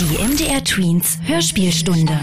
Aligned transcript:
Die 0.00 0.16
MDR 0.22 0.62
Tweens 0.62 1.18
Hörspielstunde. 1.24 2.16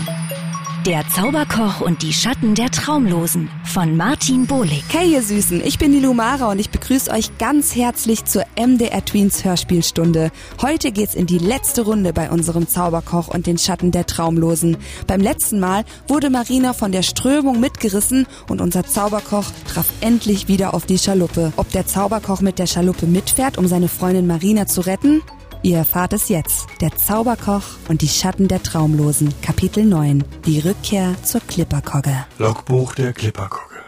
Der 0.85 1.05
Zauberkoch 1.09 1.81
und 1.81 2.03
die 2.03 2.13
Schatten 2.13 2.55
der 2.55 2.71
Traumlosen 2.71 3.49
von 3.65 3.97
Martin 3.97 4.47
Bohlig. 4.47 4.85
Hey 4.87 5.11
ihr 5.11 5.21
Süßen, 5.21 5.61
ich 5.61 5.77
bin 5.77 5.91
die 5.91 5.99
Lumara 5.99 6.49
und 6.49 6.59
ich 6.59 6.69
begrüße 6.69 7.11
euch 7.11 7.37
ganz 7.37 7.75
herzlich 7.75 8.23
zur 8.23 8.43
MDR 8.57 9.03
Tweens 9.03 9.43
Hörspielstunde. 9.43 10.31
Heute 10.61 10.93
geht's 10.93 11.15
in 11.15 11.25
die 11.25 11.37
letzte 11.37 11.81
Runde 11.81 12.13
bei 12.13 12.29
unserem 12.29 12.65
Zauberkoch 12.65 13.27
und 13.27 13.45
den 13.45 13.57
Schatten 13.57 13.91
der 13.91 14.05
Traumlosen. 14.05 14.77
Beim 15.05 15.19
letzten 15.19 15.59
Mal 15.59 15.83
wurde 16.07 16.29
Marina 16.29 16.71
von 16.71 16.93
der 16.93 17.03
Strömung 17.03 17.59
mitgerissen 17.59 18.25
und 18.47 18.61
unser 18.61 18.85
Zauberkoch 18.85 19.51
traf 19.67 19.87
endlich 19.99 20.47
wieder 20.47 20.73
auf 20.73 20.85
die 20.85 20.97
Schaluppe. 20.97 21.51
Ob 21.57 21.69
der 21.71 21.85
Zauberkoch 21.85 22.39
mit 22.39 22.57
der 22.57 22.67
Schaluppe 22.67 23.05
mitfährt, 23.05 23.57
um 23.57 23.67
seine 23.67 23.89
Freundin 23.89 24.27
Marina 24.27 24.65
zu 24.65 24.79
retten? 24.79 25.23
Ihr 25.65 25.77
erfahrt 25.77 26.13
es 26.13 26.29
jetzt. 26.29 26.67
Der 26.79 26.95
Zauberkoch 26.95 27.63
und 27.89 28.03
die 28.03 28.07
Schatten 28.07 28.47
der 28.47 28.61
Traumlosen. 28.61 29.33
Kapitel 29.41 29.83
9. 29.83 30.23
Die 30.45 30.59
Rückkehr 30.59 31.15
zur 31.23 31.41
Klipperkogge. 31.41 32.27
Logbuch 32.37 32.93
der 32.93 33.13
Klipperkogge. 33.13 33.81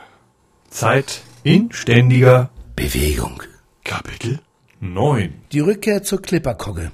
Zeit 0.71 1.21
in 1.43 1.71
ständiger 1.71 2.49
Bewegung. 2.75 3.43
Kapitel 3.83 4.39
9. 4.79 5.31
Die 5.51 5.59
Rückkehr 5.59 6.01
zur 6.01 6.19
Klipperkogge. 6.19 6.91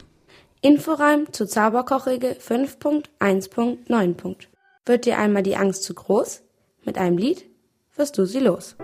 Inforeim 0.60 1.32
zu 1.32 1.48
Zauberkochregel 1.48 2.34
5.1.9. 2.46 4.36
Wird 4.86 5.06
dir 5.06 5.18
einmal 5.18 5.44
die 5.44 5.56
Angst 5.56 5.84
zu 5.84 5.94
groß? 5.94 6.42
Mit 6.84 6.98
einem 6.98 7.18
Lied 7.18 7.46
wirst 7.96 8.18
du 8.18 8.26
sie 8.26 8.40
los. 8.40 8.76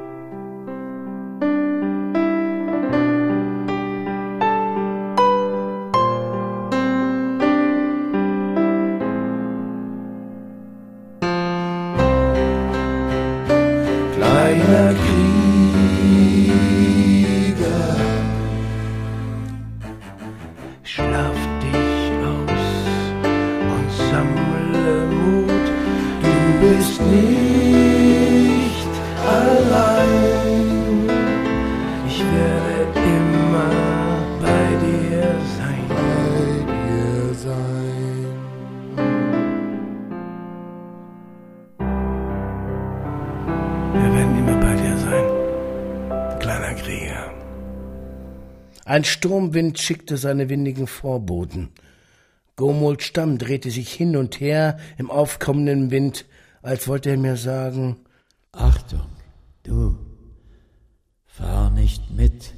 Krieger. 46.89 47.31
Ein 48.83 49.03
Sturmwind 49.03 49.77
schickte 49.77 50.17
seine 50.17 50.49
windigen 50.49 50.87
Vorboten. 50.87 51.69
Gomold 52.55 53.03
Stamm 53.03 53.37
drehte 53.37 53.69
sich 53.69 53.93
hin 53.93 54.17
und 54.17 54.39
her 54.39 54.79
im 54.97 55.11
aufkommenden 55.11 55.91
Wind, 55.91 56.25
als 56.63 56.87
wollte 56.87 57.11
er 57.11 57.17
mir 57.17 57.37
sagen, 57.37 57.97
Achtung, 58.51 59.05
du, 59.61 59.99
fahr 61.27 61.69
nicht 61.69 62.09
mit. 62.09 62.55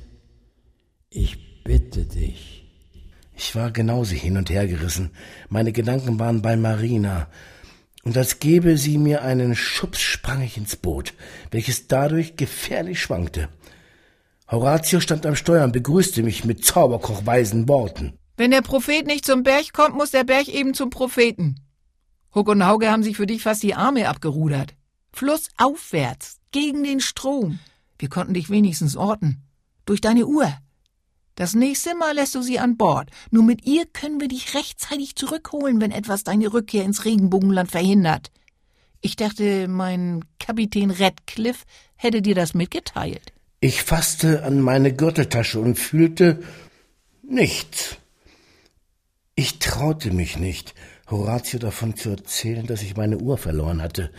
Ich 1.10 1.64
bitte 1.66 2.06
dich. 2.06 2.64
Ich 3.36 3.54
war 3.54 3.72
genauso 3.72 4.16
hin 4.16 4.38
und 4.38 4.50
her 4.50 4.66
gerissen. 4.66 5.12
Meine 5.50 5.74
Gedanken 5.74 6.20
waren 6.20 6.42
bei 6.42 6.56
Marina. 6.56 7.28
Und 8.04 8.16
als 8.16 8.40
gäbe 8.40 8.78
sie 8.78 8.98
mir 8.98 9.24
einen 9.24 9.56
Schubs, 9.56 10.00
sprang 10.00 10.42
ich 10.42 10.58
ins 10.58 10.78
Boot, 10.78 11.14
welches 11.52 11.88
dadurch 11.88 12.38
gefährlich 12.38 13.02
schwankte. 13.02 13.50
Horatio 14.52 15.00
stand 15.00 15.26
am 15.26 15.38
Steuer 15.38 15.64
und 15.64 15.72
begrüßte 15.72 16.24
mich 16.24 16.44
mit 16.44 16.66
zauberkochweisen 16.66 17.70
Worten. 17.70 18.18
Wenn 18.36 18.52
der 18.52 18.62
Prophet 18.62 19.08
nicht 19.08 19.26
zum 19.26 19.44
Berg 19.44 19.72
kommt, 19.72 19.96
muss 19.96 20.12
der 20.12 20.26
Berg 20.26 20.50
eben 20.50 20.74
zum 20.74 20.90
Propheten. 20.90 21.62
Huck 22.36 22.50
und 22.50 22.66
Hauge 22.66 22.92
haben 22.92 23.02
sich 23.02 23.16
für 23.16 23.26
dich 23.26 23.44
fast 23.44 23.64
die 23.64 23.76
Arme 23.76 24.10
abgerudert. 24.10 24.74
Flussaufwärts, 25.14 26.40
gegen 26.52 26.84
den 26.84 27.00
Strom. 27.00 27.60
Wir 27.98 28.10
konnten 28.10 28.34
dich 28.34 28.50
wenigstens 28.50 28.98
orten. 28.98 29.42
Durch 29.86 30.02
deine 30.02 30.26
Uhr. 30.26 30.52
Das 31.36 31.54
nächste 31.54 31.96
Mal 31.96 32.16
lässt 32.16 32.36
du 32.36 32.42
sie 32.42 32.60
an 32.60 32.76
Bord. 32.76 33.10
Nur 33.30 33.44
mit 33.44 33.66
ihr 33.66 33.86
können 33.86 34.20
wir 34.20 34.28
dich 34.28 34.54
rechtzeitig 34.54 35.16
zurückholen, 35.16 35.80
wenn 35.80 35.92
etwas 35.92 36.26
deine 36.26 36.52
Rückkehr 36.52 36.84
ins 36.84 37.06
Regenbogenland 37.06 37.72
verhindert. 37.72 38.32
Ich 39.00 39.16
dachte, 39.16 39.70
mein 39.70 40.26
Kapitän 40.40 40.92
Radcliffe 40.92 41.66
hätte 41.96 42.22
dir 42.22 42.36
das 42.36 42.54
mitgeteilt. 42.54 43.32
Ich 43.64 43.84
fasste 43.84 44.44
an 44.44 44.60
meine 44.60 44.92
Gürteltasche 44.92 45.60
und 45.60 45.78
fühlte 45.78 46.40
nichts. 47.22 47.98
Ich 49.36 49.60
traute 49.60 50.10
mich 50.10 50.40
nicht, 50.40 50.74
Horatio 51.12 51.60
davon 51.60 51.96
zu 51.96 52.10
erzählen, 52.10 52.66
dass 52.66 52.82
ich 52.82 52.98
meine 52.98 53.20
Uhr 53.20 53.38
verloren 53.38 53.84
hatte. 53.84 54.10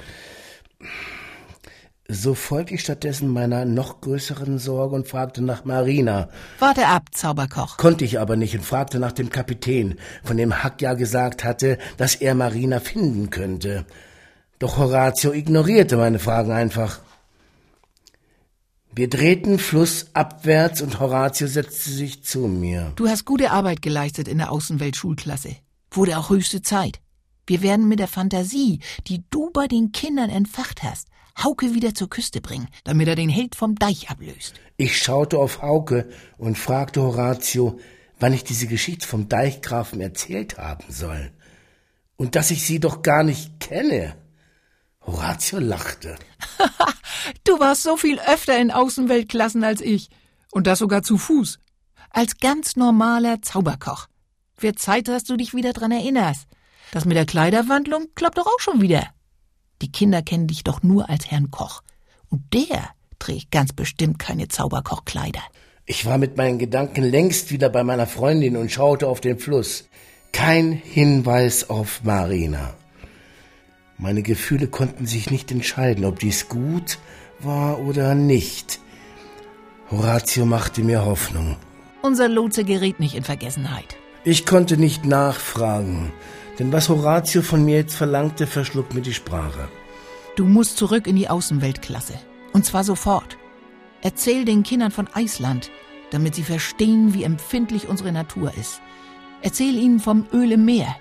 So 2.08 2.34
folgte 2.34 2.74
ich 2.74 2.82
stattdessen 2.82 3.28
meiner 3.30 3.64
noch 3.64 4.00
größeren 4.00 4.60
Sorge 4.60 4.94
und 4.94 5.08
fragte 5.08 5.42
nach 5.42 5.64
Marina. 5.64 6.28
Warte 6.60 6.86
ab, 6.86 7.08
Zauberkoch. 7.10 7.78
Konnte 7.78 8.04
ich 8.04 8.20
aber 8.20 8.36
nicht 8.36 8.54
und 8.54 8.64
fragte 8.64 9.00
nach 9.00 9.12
dem 9.12 9.28
Kapitän, 9.28 9.98
von 10.22 10.36
dem 10.36 10.62
Hack 10.62 10.80
ja 10.80 10.94
gesagt 10.94 11.42
hatte, 11.42 11.78
dass 11.96 12.14
er 12.14 12.36
Marina 12.36 12.78
finden 12.78 13.30
könnte. 13.30 13.86
Doch 14.60 14.78
Horatio 14.78 15.32
ignorierte 15.32 15.96
meine 15.96 16.20
Fragen 16.20 16.52
einfach. 16.52 17.00
Wir 18.94 19.08
drehten 19.08 19.58
flussabwärts 19.58 20.82
und 20.82 21.00
Horatio 21.00 21.46
setzte 21.46 21.88
sich 21.88 22.24
zu 22.24 22.40
mir. 22.40 22.92
Du 22.96 23.08
hast 23.08 23.24
gute 23.24 23.50
Arbeit 23.50 23.80
geleistet 23.80 24.28
in 24.28 24.36
der 24.36 24.52
Außenweltschulklasse. 24.52 25.56
Wurde 25.90 26.18
auch 26.18 26.28
höchste 26.28 26.60
Zeit. 26.60 27.00
Wir 27.46 27.62
werden 27.62 27.88
mit 27.88 28.00
der 28.00 28.08
Fantasie, 28.08 28.80
die 29.06 29.24
du 29.30 29.50
bei 29.50 29.66
den 29.66 29.92
Kindern 29.92 30.28
entfacht 30.28 30.82
hast, 30.82 31.08
Hauke 31.42 31.72
wieder 31.72 31.94
zur 31.94 32.10
Küste 32.10 32.42
bringen, 32.42 32.68
damit 32.84 33.08
er 33.08 33.16
den 33.16 33.30
Held 33.30 33.54
vom 33.54 33.76
Deich 33.76 34.10
ablöst. 34.10 34.54
Ich 34.76 34.98
schaute 34.98 35.38
auf 35.38 35.62
Hauke 35.62 36.10
und 36.36 36.58
fragte 36.58 37.00
Horatio, 37.00 37.78
wann 38.20 38.34
ich 38.34 38.44
diese 38.44 38.66
Geschichte 38.66 39.08
vom 39.08 39.26
Deichgrafen 39.26 40.02
erzählt 40.02 40.58
haben 40.58 40.84
soll. 40.90 41.32
Und 42.16 42.36
dass 42.36 42.50
ich 42.50 42.66
sie 42.66 42.78
doch 42.78 43.00
gar 43.00 43.24
nicht 43.24 43.58
kenne. 43.58 44.16
Horatio 45.06 45.58
lachte. 45.58 46.16
Du 47.44 47.60
warst 47.60 47.82
so 47.82 47.96
viel 47.96 48.18
öfter 48.20 48.58
in 48.58 48.70
Außenweltklassen 48.70 49.62
als 49.62 49.80
ich. 49.80 50.10
Und 50.50 50.66
das 50.66 50.80
sogar 50.80 51.02
zu 51.02 51.18
Fuß. 51.18 51.58
Als 52.10 52.38
ganz 52.38 52.76
normaler 52.76 53.42
Zauberkoch. 53.42 54.08
Wird 54.58 54.78
Zeit, 54.78 55.08
dass 55.08 55.24
du 55.24 55.36
dich 55.36 55.54
wieder 55.54 55.72
dran 55.72 55.92
erinnerst. 55.92 56.46
Das 56.90 57.04
mit 57.04 57.16
der 57.16 57.26
Kleiderwandlung 57.26 58.08
klappt 58.14 58.38
doch 58.38 58.46
auch 58.46 58.60
schon 58.60 58.80
wieder. 58.80 59.06
Die 59.80 59.90
Kinder 59.90 60.22
kennen 60.22 60.46
dich 60.46 60.62
doch 60.62 60.82
nur 60.82 61.08
als 61.08 61.30
Herrn 61.30 61.50
Koch. 61.50 61.82
Und 62.28 62.52
der 62.52 62.90
trägt 63.18 63.50
ganz 63.50 63.72
bestimmt 63.72 64.18
keine 64.18 64.48
Zauberkochkleider. 64.48 65.42
Ich 65.86 66.06
war 66.06 66.18
mit 66.18 66.36
meinen 66.36 66.58
Gedanken 66.58 67.02
längst 67.02 67.50
wieder 67.50 67.68
bei 67.68 67.82
meiner 67.82 68.06
Freundin 68.06 68.56
und 68.56 68.70
schaute 68.70 69.08
auf 69.08 69.20
den 69.20 69.38
Fluss. 69.38 69.88
Kein 70.32 70.72
Hinweis 70.72 71.68
auf 71.68 72.04
Marina. 72.04 72.74
Meine 74.02 74.24
Gefühle 74.24 74.66
konnten 74.66 75.06
sich 75.06 75.30
nicht 75.30 75.52
entscheiden, 75.52 76.04
ob 76.04 76.18
dies 76.18 76.48
gut 76.48 76.98
war 77.38 77.78
oder 77.78 78.16
nicht. 78.16 78.80
Horatio 79.92 80.44
machte 80.44 80.82
mir 80.82 81.04
Hoffnung. 81.04 81.56
Unser 82.02 82.28
Lotse 82.28 82.64
gerät 82.64 82.98
nicht 82.98 83.14
in 83.14 83.22
Vergessenheit. 83.22 83.96
Ich 84.24 84.44
konnte 84.44 84.76
nicht 84.76 85.04
nachfragen, 85.04 86.12
denn 86.58 86.72
was 86.72 86.88
Horatio 86.88 87.42
von 87.42 87.64
mir 87.64 87.76
jetzt 87.76 87.94
verlangte, 87.94 88.48
verschlug 88.48 88.92
mir 88.92 89.02
die 89.02 89.14
Sprache. 89.14 89.68
Du 90.34 90.46
musst 90.46 90.78
zurück 90.78 91.06
in 91.06 91.14
die 91.14 91.28
Außenweltklasse. 91.28 92.14
Und 92.52 92.66
zwar 92.66 92.82
sofort. 92.82 93.38
Erzähl 94.02 94.44
den 94.44 94.64
Kindern 94.64 94.90
von 94.90 95.06
Eisland, 95.14 95.70
damit 96.10 96.34
sie 96.34 96.42
verstehen, 96.42 97.14
wie 97.14 97.22
empfindlich 97.22 97.86
unsere 97.86 98.10
Natur 98.10 98.52
ist. 98.58 98.80
Erzähl 99.42 99.76
ihnen 99.76 100.00
vom 100.00 100.26
Öl 100.32 100.50
im 100.50 100.64
Meer, 100.64 100.96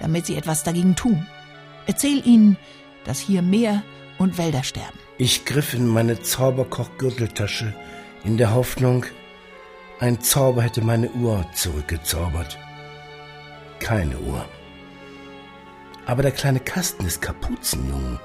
damit 0.00 0.24
sie 0.24 0.36
etwas 0.36 0.62
dagegen 0.62 0.96
tun. 0.96 1.26
Erzähl 1.86 2.26
ihnen, 2.26 2.56
dass 3.04 3.20
hier 3.20 3.42
Meer 3.42 3.82
und 4.18 4.38
Wälder 4.38 4.62
sterben. 4.62 4.98
Ich 5.18 5.44
griff 5.44 5.74
in 5.74 5.86
meine 5.86 6.20
Zauberkoch-Gürteltasche 6.20 7.74
in 8.24 8.36
der 8.36 8.54
Hoffnung, 8.54 9.06
ein 9.98 10.20
Zauber 10.20 10.62
hätte 10.62 10.82
meine 10.82 11.10
Uhr 11.10 11.46
zurückgezaubert. 11.54 12.58
Keine 13.78 14.18
Uhr. 14.18 14.44
Aber 16.04 16.22
der 16.22 16.32
kleine 16.32 16.60
Kasten 16.60 17.06
ist 17.06 17.22
Kapuzenjungen. 17.22 18.18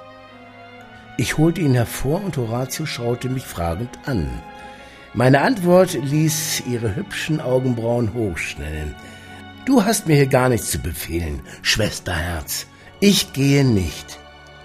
Ich 1.17 1.37
holte 1.37 1.61
ihn 1.61 1.73
hervor 1.73 2.23
und 2.23 2.35
Horatio 2.35 2.85
schaute 2.85 3.29
mich 3.29 3.43
fragend 3.45 3.99
an. 4.05 4.41
Meine 5.13 5.41
Antwort 5.41 5.93
ließ 5.93 6.63
ihre 6.67 6.95
hübschen 6.95 7.39
Augenbrauen 7.39 8.13
hochschnellen. 8.13 8.95
Du 9.65 9.85
hast 9.85 10.07
mir 10.07 10.15
hier 10.15 10.27
gar 10.27 10.49
nichts 10.49 10.71
zu 10.71 10.79
befehlen, 10.79 11.41
Schwesterherz. 11.61 12.65
Ich 13.03 13.33
gehe 13.33 13.65
nicht. 13.65 14.19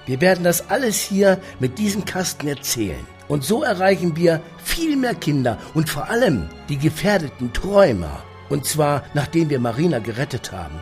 Wir 0.04 0.20
werden 0.20 0.44
das 0.44 0.68
alles 0.68 1.00
hier 1.00 1.40
mit 1.58 1.78
diesem 1.78 2.04
Kasten 2.04 2.46
erzählen. 2.48 3.06
Und 3.28 3.44
so 3.44 3.62
erreichen 3.62 4.14
wir 4.14 4.42
viel 4.62 4.94
mehr 4.94 5.14
Kinder 5.14 5.56
und 5.72 5.88
vor 5.88 6.10
allem 6.10 6.50
die 6.68 6.76
gefährdeten 6.76 7.54
Träumer. 7.54 8.22
Und 8.50 8.66
zwar 8.66 9.04
nachdem 9.14 9.48
wir 9.48 9.58
Marina 9.58 10.00
gerettet 10.00 10.52
haben. 10.52 10.78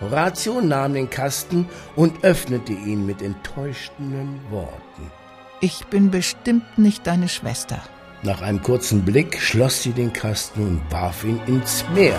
Horatio 0.00 0.62
nahm 0.62 0.94
den 0.94 1.10
Kasten 1.10 1.68
und 1.94 2.24
öffnete 2.24 2.72
ihn 2.72 3.04
mit 3.04 3.20
enttäuschten 3.20 4.40
Worten. 4.48 5.12
Ich 5.60 5.84
bin 5.88 6.10
bestimmt 6.10 6.78
nicht 6.78 7.06
deine 7.06 7.28
Schwester. 7.28 7.82
Nach 8.22 8.40
einem 8.40 8.62
kurzen 8.62 9.04
Blick 9.04 9.38
schloss 9.38 9.82
sie 9.82 9.92
den 9.92 10.14
Kasten 10.14 10.66
und 10.66 10.80
warf 10.90 11.22
ihn 11.22 11.38
ins 11.46 11.84
Meer. 11.94 12.18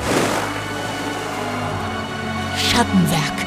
Schattenwerk. 2.56 3.45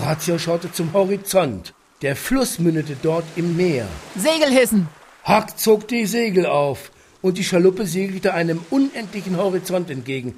Horatio 0.00 0.38
schaute 0.38 0.72
zum 0.72 0.92
Horizont. 0.94 1.74
Der 2.00 2.16
Fluss 2.16 2.58
mündete 2.58 2.96
dort 3.02 3.24
im 3.36 3.56
Meer. 3.56 3.86
Segel 4.16 4.50
hissen. 4.50 4.88
Huck 5.26 5.58
zog 5.58 5.88
die 5.88 6.06
Segel 6.06 6.46
auf 6.46 6.90
und 7.20 7.36
die 7.36 7.44
Schaluppe 7.44 7.84
segelte 7.84 8.32
einem 8.32 8.64
unendlichen 8.70 9.36
Horizont 9.36 9.90
entgegen. 9.90 10.34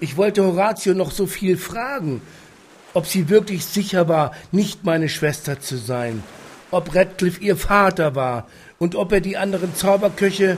Ich 0.00 0.16
wollte 0.16 0.44
Horatio 0.44 0.94
noch 0.94 1.10
so 1.10 1.26
viel 1.26 1.58
fragen, 1.58 2.22
ob 2.94 3.06
sie 3.06 3.28
wirklich 3.28 3.66
sicher 3.66 4.08
war, 4.08 4.32
nicht 4.50 4.84
meine 4.84 5.10
Schwester 5.10 5.60
zu 5.60 5.76
sein, 5.76 6.22
ob 6.70 6.94
Radcliffe 6.94 7.42
ihr 7.42 7.56
Vater 7.56 8.14
war 8.14 8.46
und 8.78 8.94
ob 8.94 9.12
er 9.12 9.20
die 9.20 9.36
anderen 9.36 9.74
Zauberköche 9.74 10.56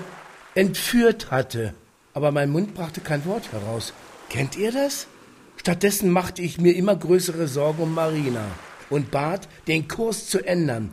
entführt 0.55 1.33
hatte. 1.33 1.75
Aber 2.13 2.31
mein 2.31 2.51
Mund 2.51 2.75
brachte 2.75 3.01
kein 3.01 3.25
Wort 3.25 3.51
heraus. 3.51 3.93
Kennt 4.31 4.57
ihr 4.57 4.71
das? 4.71 5.09
Stattdessen 5.65 6.11
machte 6.11 6.43
ich 6.43 6.61
mir 6.61 6.77
immer 6.77 6.95
größere 6.95 7.49
Sorgen 7.49 7.85
um 7.85 7.95
Marina 7.95 8.45
und 8.91 9.11
bat, 9.11 9.49
den 9.67 9.89
Kurs 9.89 10.27
zu 10.27 10.47
ändern. 10.47 10.93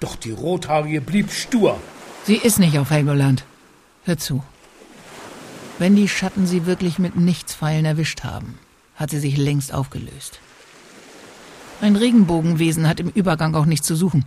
Doch 0.00 0.16
die 0.16 0.32
Rothaarige 0.32 1.00
blieb 1.00 1.30
stur. 1.30 1.80
Sie 2.24 2.34
ist 2.34 2.58
nicht 2.58 2.76
auf 2.80 2.90
Helgoland. 2.90 3.44
Hör 4.02 4.18
zu. 4.18 4.42
Wenn 5.78 5.94
die 5.94 6.08
Schatten 6.08 6.48
sie 6.48 6.66
wirklich 6.66 6.98
mit 6.98 7.14
Nichtspfeilen 7.14 7.84
erwischt 7.84 8.24
haben, 8.24 8.58
hat 8.96 9.10
sie 9.10 9.20
sich 9.20 9.36
längst 9.36 9.72
aufgelöst. 9.72 10.40
Ein 11.80 11.94
Regenbogenwesen 11.94 12.88
hat 12.88 12.98
im 12.98 13.08
Übergang 13.08 13.54
auch 13.54 13.66
nichts 13.66 13.86
zu 13.86 13.94
suchen. 13.94 14.24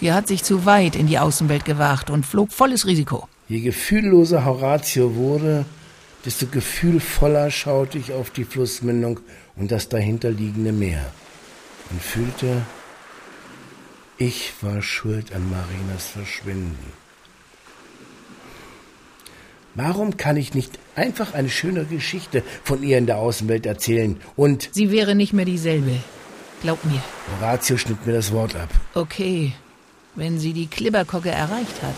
Sie 0.00 0.12
hat 0.12 0.28
sich 0.28 0.44
zu 0.44 0.66
weit 0.66 0.96
in 0.96 1.06
die 1.06 1.18
Außenwelt 1.18 1.64
gewagt 1.64 2.10
und 2.10 2.26
flog 2.26 2.52
volles 2.52 2.84
Risiko. 2.84 3.26
Je 3.48 3.60
gefühlloser 3.60 4.44
Horatio 4.44 5.14
wurde, 5.14 5.64
desto 6.24 6.46
gefühlvoller 6.46 7.50
schaute 7.50 7.98
ich 7.98 8.12
auf 8.12 8.30
die 8.30 8.44
Flussmündung 8.44 9.20
und 9.56 9.70
das 9.70 9.88
dahinterliegende 9.88 10.72
Meer 10.72 11.12
und 11.90 12.02
fühlte, 12.02 12.62
ich 14.18 14.52
war 14.60 14.82
schuld 14.82 15.34
an 15.34 15.50
Marinas 15.50 16.06
Verschwinden. 16.06 16.92
Warum 19.74 20.18
kann 20.18 20.36
ich 20.36 20.52
nicht 20.52 20.78
einfach 20.96 21.32
eine 21.32 21.48
schöne 21.48 21.86
Geschichte 21.86 22.42
von 22.62 22.82
ihr 22.82 22.98
in 22.98 23.06
der 23.06 23.18
Außenwelt 23.18 23.64
erzählen 23.64 24.20
und... 24.36 24.68
Sie 24.72 24.90
wäre 24.90 25.14
nicht 25.14 25.32
mehr 25.32 25.46
dieselbe. 25.46 25.96
Glaub 26.60 26.84
mir. 26.84 27.02
Horatio 27.40 27.78
schnitt 27.78 28.06
mir 28.06 28.12
das 28.12 28.32
Wort 28.32 28.54
ab. 28.54 28.68
Okay. 28.94 29.52
Wenn 30.14 30.38
sie 30.38 30.52
die 30.52 30.66
Klibberkogge 30.66 31.30
erreicht 31.30 31.82
hat, 31.82 31.94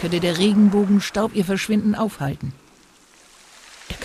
könnte 0.00 0.18
der 0.18 0.38
Regenbogenstaub 0.38 1.36
ihr 1.36 1.44
Verschwinden 1.44 1.94
aufhalten. 1.94 2.54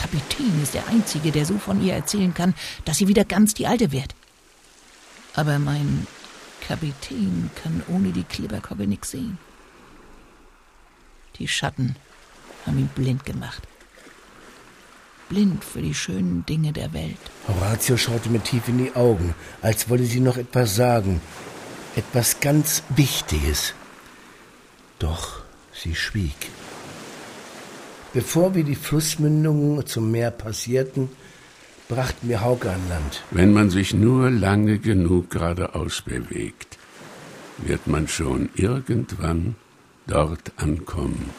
Kapitän 0.05 0.61
ist 0.61 0.75
der 0.75 0.87
Einzige, 0.87 1.31
der 1.31 1.47
so 1.47 1.57
von 1.57 1.83
ihr 1.83 1.95
erzählen 1.95 2.31
kann, 2.31 2.53
dass 2.85 2.97
sie 2.97 3.07
wieder 3.07 3.25
ganz 3.25 3.55
die 3.55 3.65
Alte 3.65 3.91
wird. 3.91 4.13
Aber 5.33 5.57
mein 5.57 6.05
Kapitän 6.67 7.49
kann 7.55 7.81
ohne 7.87 8.11
die 8.11 8.23
Klibberkogge 8.23 8.85
nix 8.85 9.09
sehen. 9.11 9.39
Die 11.39 11.47
Schatten 11.47 11.95
haben 12.67 12.77
ihn 12.77 12.89
blind 12.89 13.25
gemacht. 13.25 13.63
Blind 15.27 15.63
für 15.63 15.81
die 15.81 15.95
schönen 15.95 16.45
Dinge 16.45 16.71
der 16.71 16.93
Welt. 16.93 17.17
Horatio 17.47 17.97
schaute 17.97 18.29
mir 18.29 18.43
tief 18.43 18.67
in 18.67 18.77
die 18.77 18.95
Augen, 18.95 19.33
als 19.63 19.89
wolle 19.89 20.05
sie 20.05 20.19
noch 20.19 20.37
etwas 20.37 20.75
sagen. 20.75 21.19
Etwas 21.95 22.39
ganz 22.41 22.83
Wichtiges. 22.89 23.73
Doch 24.99 25.41
sie 25.73 25.95
schwieg. 25.95 26.51
Bevor 28.15 28.55
wir 28.55 28.63
die 28.63 28.75
Flussmündungen 28.75 29.85
zum 29.85 30.09
Meer 30.09 30.31
passierten, 30.31 31.09
brachten 31.89 32.29
wir 32.29 32.39
Hauke 32.39 32.71
an 32.71 32.79
Land. 32.87 33.23
Wenn 33.31 33.51
man 33.51 33.69
sich 33.69 33.93
nur 33.93 34.31
lange 34.31 34.79
genug 34.79 35.31
geradeaus 35.31 36.01
bewegt, 36.01 36.77
wird 37.57 37.87
man 37.87 38.07
schon 38.07 38.47
irgendwann 38.55 39.55
dort 40.07 40.53
ankommen, 40.55 41.29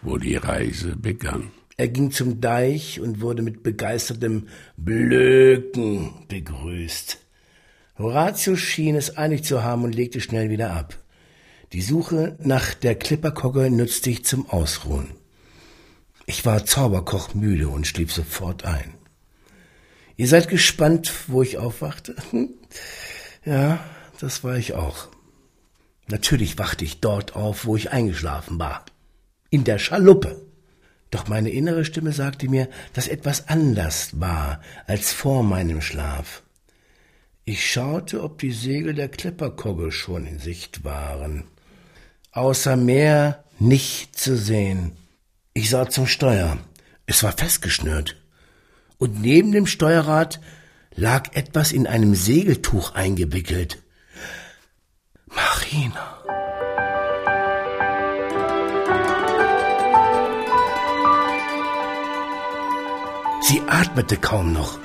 wo 0.00 0.18
die 0.18 0.34
Reise 0.34 0.96
begann. 0.96 1.52
Er 1.76 1.86
ging 1.86 2.10
zum 2.10 2.40
Deich 2.40 2.98
und 2.98 3.20
wurde 3.20 3.42
mit 3.42 3.62
begeistertem 3.62 4.48
Blöken 4.76 6.10
begrüßt. 6.26 7.18
Horatio 7.98 8.56
schien 8.56 8.96
es 8.96 9.16
eilig 9.16 9.44
zu 9.44 9.62
haben 9.62 9.84
und 9.84 9.94
legte 9.94 10.20
schnell 10.20 10.50
wieder 10.50 10.72
ab. 10.72 10.98
Die 11.72 11.82
Suche 11.82 12.36
nach 12.40 12.74
der 12.74 12.96
Klipperkogge 12.96 13.70
nützte 13.70 14.10
ich 14.10 14.24
zum 14.24 14.50
Ausruhen. 14.50 15.21
Ich 16.26 16.44
war 16.46 16.64
Zauberkoch 16.64 17.34
müde 17.34 17.68
und 17.68 17.86
schlief 17.86 18.12
sofort 18.12 18.64
ein. 18.64 18.94
Ihr 20.16 20.28
seid 20.28 20.48
gespannt, 20.48 21.12
wo 21.26 21.42
ich 21.42 21.58
aufwachte? 21.58 22.14
Ja, 23.44 23.80
das 24.20 24.44
war 24.44 24.56
ich 24.56 24.74
auch. 24.74 25.08
Natürlich 26.06 26.58
wachte 26.58 26.84
ich 26.84 27.00
dort 27.00 27.34
auf, 27.34 27.64
wo 27.64 27.76
ich 27.76 27.90
eingeschlafen 27.90 28.58
war. 28.58 28.84
In 29.50 29.64
der 29.64 29.78
Schaluppe. 29.78 30.46
Doch 31.10 31.28
meine 31.28 31.50
innere 31.50 31.84
Stimme 31.84 32.12
sagte 32.12 32.48
mir, 32.48 32.68
dass 32.92 33.08
etwas 33.08 33.48
anders 33.48 34.20
war 34.20 34.60
als 34.86 35.12
vor 35.12 35.42
meinem 35.42 35.80
Schlaf. 35.80 36.42
Ich 37.44 37.68
schaute, 37.70 38.22
ob 38.22 38.38
die 38.38 38.52
Segel 38.52 38.94
der 38.94 39.08
Klepperkogge 39.08 39.90
schon 39.90 40.26
in 40.26 40.38
Sicht 40.38 40.84
waren. 40.84 41.44
Außer 42.30 42.76
Meer 42.76 43.44
nicht 43.58 44.16
zu 44.16 44.36
sehen. 44.36 44.92
Ich 45.54 45.68
sah 45.68 45.88
zum 45.88 46.06
Steuer. 46.06 46.56
Es 47.04 47.22
war 47.22 47.32
festgeschnürt. 47.32 48.16
Und 48.96 49.20
neben 49.20 49.52
dem 49.52 49.66
Steuerrad 49.66 50.40
lag 50.94 51.34
etwas 51.34 51.72
in 51.72 51.86
einem 51.86 52.14
Segeltuch 52.14 52.94
eingewickelt. 52.94 53.82
Marina. 55.26 56.18
Sie 63.42 63.60
atmete 63.66 64.16
kaum 64.16 64.54
noch. 64.54 64.78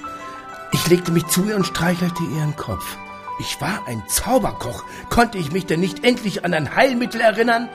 Ich 0.74 0.86
legte 0.90 1.14
mich 1.14 1.26
zu 1.28 1.48
ihr 1.48 1.56
und 1.56 1.66
streichelte 1.66 2.24
ihren 2.24 2.58
Kopf. 2.58 2.98
Ich 3.40 3.62
war 3.62 3.88
ein 3.88 4.04
Zauberkoch. 4.10 4.84
Konnte 5.10 5.38
ich 5.38 5.54
mich 5.54 5.66
denn 5.66 5.80
nicht 5.80 6.04
endlich 6.04 6.44
an 6.44 6.54
ein 6.54 6.76
Heilmittel 6.76 7.22
erinnern? 7.22 7.70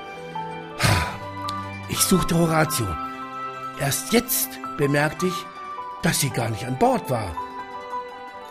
Ich 1.93 2.01
suchte 2.01 2.39
Horatio. 2.39 2.87
Erst 3.79 4.15
jetzt 4.15 4.49
bemerkte 4.79 5.27
ich, 5.27 5.35
dass 6.03 6.21
sie 6.21 6.31
gar 6.31 6.49
nicht 6.49 6.65
an 6.65 6.79
Bord 6.79 7.11
war. 7.11 7.37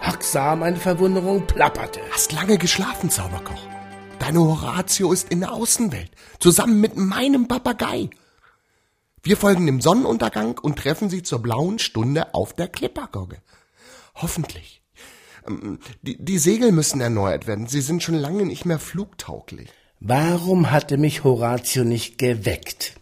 Huck 0.05 0.21
sah 0.21 0.55
meine 0.55 0.77
Verwunderung, 0.77 1.47
plapperte. 1.47 2.01
Hast 2.11 2.33
lange 2.33 2.59
geschlafen, 2.59 3.09
Zauberkoch. 3.09 3.67
Deine 4.19 4.41
Horatio 4.41 5.11
ist 5.11 5.31
in 5.31 5.39
der 5.39 5.53
Außenwelt, 5.53 6.11
zusammen 6.39 6.79
mit 6.79 6.97
meinem 6.97 7.47
Papagei. 7.47 8.11
Wir 9.23 9.37
folgen 9.37 9.65
dem 9.65 9.81
Sonnenuntergang 9.81 10.59
und 10.59 10.77
treffen 10.77 11.09
sie 11.09 11.23
zur 11.23 11.39
blauen 11.39 11.79
Stunde 11.79 12.35
auf 12.35 12.53
der 12.53 12.67
Klippergogge. 12.67 13.37
Hoffentlich. 14.13 14.83
Ähm, 15.47 15.79
die, 16.03 16.23
die 16.23 16.37
Segel 16.37 16.71
müssen 16.71 17.01
erneuert 17.01 17.47
werden. 17.47 17.65
Sie 17.65 17.81
sind 17.81 18.03
schon 18.03 18.15
lange 18.15 18.45
nicht 18.45 18.65
mehr 18.65 18.77
flugtauglich. 18.77 19.71
Warum 19.99 20.69
hatte 20.69 20.97
mich 20.97 21.23
Horatio 21.23 21.83
nicht 21.83 22.19
geweckt, 22.19 23.00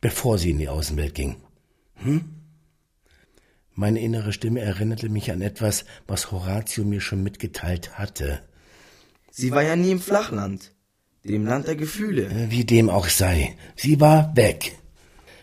bevor 0.00 0.38
sie 0.38 0.50
in 0.50 0.58
die 0.58 0.68
Außenwelt 0.68 1.14
ging? 1.14 1.36
Hm? 1.96 2.24
Meine 3.74 4.00
innere 4.00 4.32
Stimme 4.32 4.60
erinnerte 4.60 5.08
mich 5.08 5.30
an 5.30 5.40
etwas, 5.40 5.84
was 6.06 6.32
Horatio 6.32 6.84
mir 6.84 7.00
schon 7.00 7.22
mitgeteilt 7.22 7.98
hatte. 7.98 8.42
Sie 9.30 9.52
war 9.52 9.62
ja 9.62 9.76
nie 9.76 9.92
im 9.92 10.00
Flachland, 10.00 10.72
dem 11.22 11.46
Land 11.46 11.68
der 11.68 11.76
Gefühle. 11.76 12.26
Äh, 12.26 12.50
wie 12.50 12.64
dem 12.64 12.90
auch 12.90 13.08
sei, 13.08 13.54
sie 13.76 14.00
war 14.00 14.34
weg. 14.36 14.76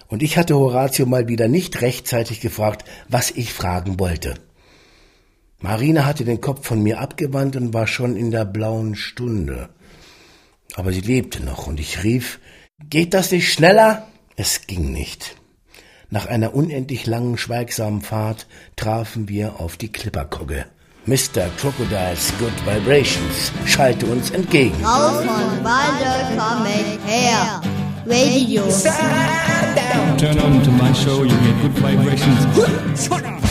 Und 0.08 0.22
ich 0.22 0.38
hatte 0.38 0.56
Horatio 0.56 1.06
mal 1.06 1.28
wieder 1.28 1.48
nicht 1.48 1.82
rechtzeitig 1.82 2.42
gefragt, 2.42 2.86
was 3.08 3.32
ich 3.32 3.54
fragen 3.54 4.00
wollte. 4.00 4.36
Marina 5.60 6.06
hatte 6.06 6.26
den 6.26 6.42
Kopf 6.42 6.68
von 6.68 6.84
mir 6.84 7.00
abgewandt 7.00 7.56
und 7.56 7.74
war 7.74 7.88
schon 7.88 8.18
in 8.18 8.32
der 8.32 8.46
blauen 8.46 8.96
Stunde. 8.96 9.70
Aber 10.76 10.92
sie 10.92 11.02
lebte 11.02 11.44
noch 11.44 11.68
und 11.68 11.80
ich 11.80 12.04
rief, 12.04 12.40
geht 12.90 13.14
das 13.14 13.32
nicht 13.32 13.52
schneller? 13.52 14.08
Es 14.38 14.68
ging 14.68 14.92
nicht. 14.92 15.36
Nach 16.10 16.26
einer 16.26 16.54
unendlich 16.54 17.06
langen, 17.06 17.38
schweigsamen 17.38 18.02
Fahrt 18.02 18.48
trafen 18.76 19.30
wir 19.30 19.60
auf 19.60 19.78
die 19.78 19.92
Klipperkogge. 19.92 20.66
Mr. 21.06 21.50
Crocodiles 21.58 22.34
Good 22.40 22.54
Vibrations 22.66 23.52
schallte 23.66 24.06
uns 24.08 24.32
entgegen. 24.32 24.76
Raus 24.84 25.24
von 25.24 25.64
Walde, 25.64 26.38
komm 26.38 26.66
her. 27.06 27.62
Radio. 28.06 28.64
Turn 30.18 30.40
on 30.40 30.64
to 30.64 30.72
my 30.72 30.94
show, 30.94 31.24
you 31.24 31.30
get 31.30 31.62
good 31.62 31.74
vibrations. 31.80 33.45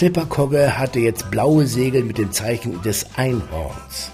Die 0.00 0.06
Klipperkogge 0.06 0.78
hatte 0.78 0.98
jetzt 0.98 1.30
blaue 1.30 1.66
Segel 1.66 2.04
mit 2.04 2.16
dem 2.16 2.32
Zeichen 2.32 2.80
des 2.80 3.04
Einhorns. 3.16 4.10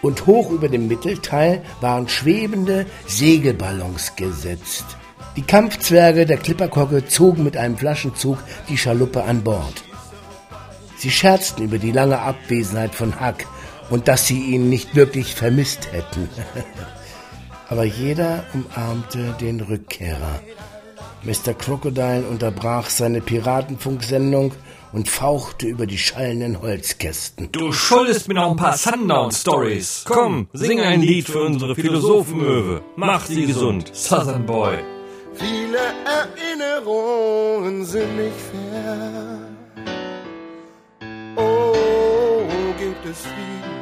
Und 0.00 0.24
hoch 0.24 0.52
über 0.52 0.68
dem 0.68 0.86
Mittelteil 0.86 1.64
waren 1.80 2.08
schwebende 2.08 2.86
Segelballons 3.08 4.14
gesetzt. 4.14 4.84
Die 5.34 5.42
Kampfzwerge 5.42 6.26
der 6.26 6.36
Klipperkogge 6.36 7.08
zogen 7.08 7.42
mit 7.42 7.56
einem 7.56 7.76
Flaschenzug 7.76 8.38
die 8.68 8.78
Schaluppe 8.78 9.24
an 9.24 9.42
Bord. 9.42 9.82
Sie 10.96 11.10
scherzten 11.10 11.64
über 11.64 11.78
die 11.78 11.90
lange 11.90 12.20
Abwesenheit 12.20 12.94
von 12.94 13.20
Huck 13.20 13.46
und 13.90 14.06
dass 14.06 14.28
sie 14.28 14.40
ihn 14.40 14.68
nicht 14.68 14.94
wirklich 14.94 15.34
vermisst 15.34 15.90
hätten. 15.90 16.28
Aber 17.68 17.82
jeder 17.82 18.44
umarmte 18.54 19.34
den 19.40 19.60
Rückkehrer. 19.60 20.40
Mr. 21.24 21.52
Crocodile 21.54 22.22
unterbrach 22.30 22.88
seine 22.90 23.20
Piratenfunksendung 23.20 24.52
und 24.96 25.10
fauchte 25.10 25.66
über 25.66 25.86
die 25.86 25.98
schallenden 25.98 26.62
Holzkästen. 26.62 27.52
Du 27.52 27.70
schuldest 27.70 28.28
mir 28.28 28.34
noch 28.34 28.50
ein 28.50 28.56
paar 28.56 28.78
Sundown-Stories. 28.78 30.04
Komm, 30.06 30.48
sing 30.54 30.80
ein 30.80 31.02
Lied 31.02 31.26
für 31.28 31.42
unsere 31.42 31.74
Philosophenmöwe. 31.74 32.80
Mach 32.96 33.26
sie 33.26 33.44
gesund, 33.44 33.94
Southern 33.94 34.46
Boy. 34.46 34.78
Viele 35.34 35.78
Erinnerungen 36.06 37.84
sind 37.84 38.16
nicht 38.16 38.36
fair. 38.50 39.38
Oh, 41.36 41.74
gibt 42.78 43.04
es 43.04 43.20
Frieden 43.20 43.76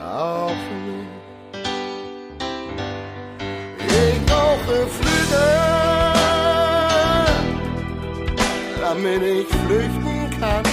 auch 0.00 0.48
für 0.48 0.80
mich. 0.88 1.06
Ich 3.88 4.26
brauche 4.26 4.86
Flügel, 4.86 5.57
damit 8.98 9.22
ich 9.22 9.46
flüchten 9.46 10.30
kann. 10.40 10.64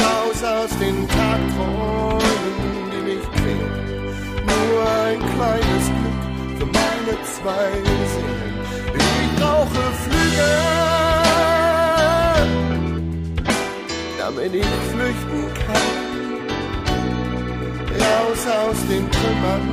Raus 0.00 0.42
aus 0.42 0.70
den 0.78 1.06
Tagträumen, 1.08 2.90
die 2.92 3.02
mich 3.10 3.24
quälen. 3.32 3.72
Nur 4.46 4.80
ein 5.04 5.20
kleines 5.34 5.86
Glück 5.96 6.20
für 6.58 6.66
meine 6.66 7.14
zwei 7.34 7.70
Seelen. 8.12 8.56
Ich 8.94 9.40
brauche 9.40 9.82
Flügel, 10.04 10.56
damit 14.18 14.52
ich 14.54 14.72
flüchten 14.90 15.42
kann. 15.66 15.88
Raus 18.00 18.42
aus 18.46 18.78
den 18.88 19.10
Trümmern, 19.10 19.64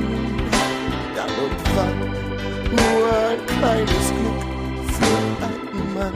dann 1.14 1.32
und 1.44 1.60
wann. 1.76 1.98
Nur 2.70 3.06
ein 3.30 3.40
kleines 3.58 4.06
Glück 4.08 4.42
für 4.92 5.44
einen 5.44 5.65
Mann. 5.96 6.12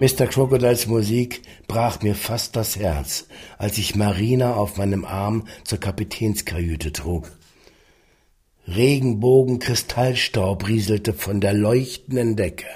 Mr. 0.00 0.26
Crocodiles 0.26 0.86
Musik 0.86 1.42
brach 1.68 2.02
mir 2.02 2.14
fast 2.14 2.54
das 2.56 2.76
Herz, 2.76 3.28
als 3.56 3.78
ich 3.78 3.94
Marina 3.94 4.54
auf 4.54 4.76
meinem 4.76 5.04
Arm 5.04 5.46
zur 5.64 5.78
Kapitänskajüte 5.78 6.92
trug. 6.92 7.30
Regenbogen 8.68 9.58
Kristallstaub 9.58 10.68
rieselte 10.68 11.12
von 11.14 11.40
der 11.40 11.54
leuchtenden 11.54 12.36
Decke. 12.36 12.66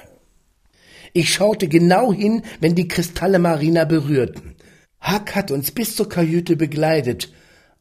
Ich 1.13 1.33
schaute 1.33 1.67
genau 1.67 2.13
hin, 2.13 2.43
wenn 2.61 2.75
die 2.75 2.87
Kristalle 2.87 3.39
Marina 3.39 3.83
berührten. 3.83 4.55
Huck 5.05 5.35
hat 5.35 5.51
uns 5.51 5.71
bis 5.71 5.95
zur 5.97 6.07
Kajüte 6.07 6.55
begleitet, 6.55 7.33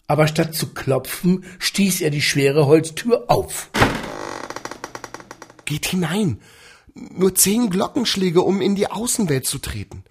aber 0.08 0.26
statt 0.26 0.54
zu 0.54 0.74
klopfen, 0.74 1.44
stieß 1.60 2.00
er 2.00 2.10
die 2.10 2.20
schwere 2.20 2.66
Holztür 2.66 3.26
auf. 3.28 3.70
Geht 5.70 5.86
hinein. 5.86 6.40
Nur 6.94 7.36
zehn 7.36 7.70
Glockenschläge, 7.70 8.42
um 8.42 8.60
in 8.60 8.74
die 8.74 8.90
Außenwelt 8.90 9.46
zu 9.46 9.58
treten. 9.60 10.02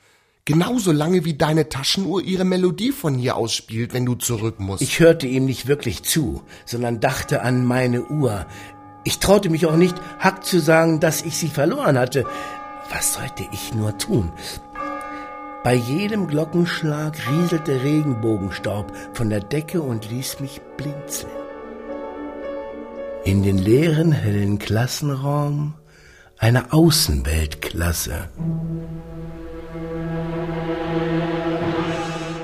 Genauso 0.45 0.93
lange 0.93 1.25
wie 1.25 1.33
deine 1.33 1.67
Taschenuhr 1.67 2.21
ihre 2.21 2.45
Melodie 2.45 2.93
von 2.93 3.15
hier 3.15 3.35
aus 3.35 3.53
spielt, 3.53 3.93
wenn 3.93 4.05
du 4.05 4.15
zurück 4.15 4.61
musst. 4.61 4.81
Ich 4.81 5.01
hörte 5.01 5.27
ihm 5.27 5.43
nicht 5.43 5.67
wirklich 5.67 6.03
zu, 6.03 6.43
sondern 6.65 7.01
dachte 7.01 7.41
an 7.41 7.65
meine 7.65 8.05
Uhr. 8.05 8.45
Ich 9.03 9.19
traute 9.19 9.49
mich 9.49 9.65
auch 9.65 9.75
nicht, 9.75 9.97
Huck 10.23 10.45
zu 10.45 10.61
sagen, 10.61 11.01
dass 11.01 11.23
ich 11.23 11.35
sie 11.35 11.49
verloren 11.49 11.99
hatte. 11.99 12.25
Was 12.89 13.15
sollte 13.15 13.45
ich 13.51 13.73
nur 13.73 13.97
tun? 13.97 14.31
Bei 15.65 15.73
jedem 15.73 16.27
Glockenschlag 16.27 17.17
rieselte 17.29 17.83
Regenbogenstaub 17.83 18.93
von 19.13 19.29
der 19.29 19.41
Decke 19.41 19.81
und 19.81 20.09
ließ 20.09 20.39
mich 20.39 20.61
blinzeln. 20.77 21.38
In 23.25 23.43
den 23.43 23.57
leeren, 23.57 24.11
hellen 24.11 24.59
Klassenraum 24.59 25.73
eine 26.37 26.71
Außenweltklasse. 26.71 28.29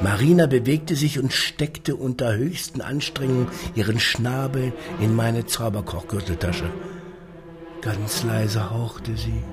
Marina 0.02 0.46
bewegte 0.46 0.96
sich 0.96 1.18
und 1.18 1.34
steckte 1.34 1.96
unter 1.96 2.36
höchsten 2.36 2.82
Anstrengungen 2.82 3.48
ihren 3.74 4.00
Schnabel 4.00 4.74
in 5.00 5.16
meine 5.16 5.46
Zauberkochgürteltasche. 5.46 6.70
Ganz 7.82 8.24
leise 8.24 8.70
hauchte 8.70 9.16
sie. 9.16 9.44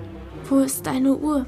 Wo 0.49 0.59
ist 0.59 0.87
deine 0.87 1.15
Uhr? 1.15 1.47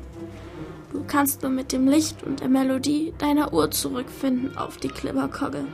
Du 0.93 1.03
kannst 1.05 1.43
nur 1.43 1.51
mit 1.51 1.73
dem 1.73 1.89
Licht 1.89 2.23
und 2.23 2.41
der 2.41 2.49
Melodie 2.49 3.13
deiner 3.19 3.53
Uhr 3.53 3.71
zurückfinden 3.71 4.57
auf 4.57 4.77
die 4.77 4.89
Klipperkogge. 4.89 5.65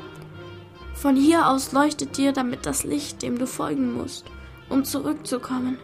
Von 0.94 1.16
hier 1.16 1.48
aus 1.48 1.72
leuchtet 1.72 2.16
dir 2.16 2.32
damit 2.32 2.66
das 2.66 2.84
Licht, 2.84 3.22
dem 3.22 3.38
du 3.38 3.46
folgen 3.46 3.92
musst, 3.94 4.26
um 4.68 4.84
zurückzukommen. 4.84 5.78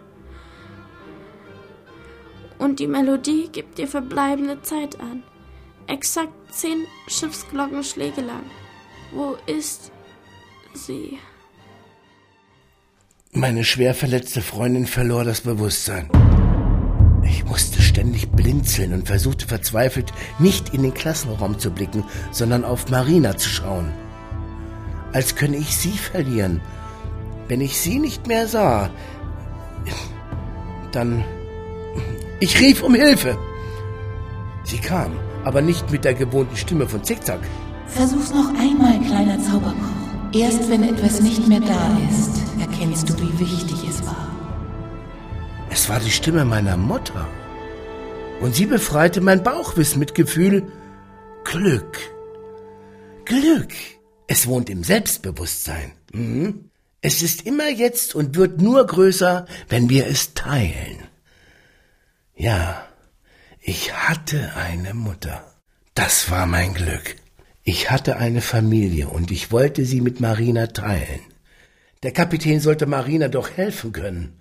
Und 2.58 2.80
die 2.80 2.86
Melodie 2.86 3.48
gibt 3.50 3.78
dir 3.78 3.88
verbleibende 3.88 4.62
Zeit 4.62 5.00
an. 5.00 5.22
Exakt 5.86 6.32
zehn 6.50 6.84
Schiffsglockenschläge 7.06 8.20
lang. 8.20 8.42
Wo 9.12 9.36
ist 9.46 9.92
sie? 10.75 11.18
Meine 13.32 13.64
schwer 13.64 13.94
verletzte 13.94 14.40
Freundin 14.40 14.86
verlor 14.86 15.25
das 15.25 15.42
Bewusstsein. 15.42 16.10
Ich 17.22 17.44
musste 17.44 17.82
ständig 17.82 18.30
blinzeln 18.30 18.94
und 18.94 19.06
versuchte 19.06 19.46
verzweifelt, 19.46 20.12
nicht 20.38 20.72
in 20.72 20.82
den 20.82 20.94
Klassenraum 20.94 21.58
zu 21.58 21.70
blicken, 21.70 22.04
sondern 22.30 22.64
auf 22.64 22.88
Marina 22.88 23.36
zu 23.36 23.48
schauen. 23.48 23.92
Als 25.16 25.35
könne 25.35 25.56
ich 25.56 25.75
sie 25.75 25.96
verlieren. 25.96 26.61
Wenn 27.49 27.62
ich 27.62 27.80
sie 27.80 27.99
nicht 27.99 28.26
mehr 28.26 28.46
sah, 28.46 28.90
dann... 30.92 31.25
Ich 32.38 32.61
rief 32.61 32.82
um 32.82 32.94
Hilfe. 32.94 33.38
Sie 34.64 34.76
kam, 34.76 35.12
aber 35.42 35.62
nicht 35.62 35.90
mit 35.90 36.04
der 36.04 36.12
gewohnten 36.12 36.54
Stimme 36.54 36.87
von 36.87 37.02
Zickzack. 37.02 37.40
Versuch's 37.87 38.35
noch 38.35 38.50
einmal, 38.61 39.00
kleiner 39.08 39.40
Zauberkoch. 39.40 39.96
Erst 40.35 40.68
wenn 40.68 40.82
etwas 40.82 41.23
nicht 41.23 41.49
mehr 41.49 41.61
da 41.61 41.96
ist, 42.11 42.42
erkennst 42.61 43.08
du, 43.08 43.14
wie 43.18 43.40
wichtig 43.40 43.88
es 43.88 44.04
war. 44.04 44.28
Es 45.70 45.88
war 45.88 45.99
die 45.99 46.11
Stimme 46.11 46.44
meiner 46.44 46.76
Mutter. 46.76 47.26
Und 48.42 48.54
sie 48.54 48.66
befreite 48.66 49.23
mein 49.23 49.42
Bauchwissen 49.42 49.99
mit 49.99 50.14
Gefühl 50.14 50.70
Glück. 51.42 51.96
Glück. 53.25 53.73
Es 54.26 54.47
wohnt 54.47 54.71
im 54.71 54.83
Selbstbewusstsein. 54.85 55.92
Mhm. 56.12 56.71
Es 57.00 57.23
ist 57.23 57.47
immer 57.47 57.68
jetzt 57.68 58.14
und 58.14 58.35
wird 58.35 58.61
nur 58.61 58.85
größer, 58.87 59.47
wenn 59.68 59.88
wir 59.88 60.06
es 60.06 60.35
teilen. 60.35 60.99
Ja, 62.35 62.87
ich 63.61 63.92
hatte 63.95 64.54
eine 64.56 64.95
Mutter. 64.95 65.54
Das 65.95 66.30
war 66.30 66.47
mein 66.47 66.75
Glück. 66.75 67.16
Ich 67.62 67.90
hatte 67.90 68.16
eine 68.16 68.42
Familie 68.42 69.09
und 69.09 69.30
ich 69.30 69.50
wollte 69.50 69.85
sie 69.85 70.00
mit 70.00 70.21
Marina 70.21 70.68
teilen. 70.68 71.21
Der 72.02 72.12
Kapitän 72.12 72.61
sollte 72.61 72.87
Marina 72.87 73.28
doch 73.28 73.50
helfen 73.56 73.92
können. 73.92 74.40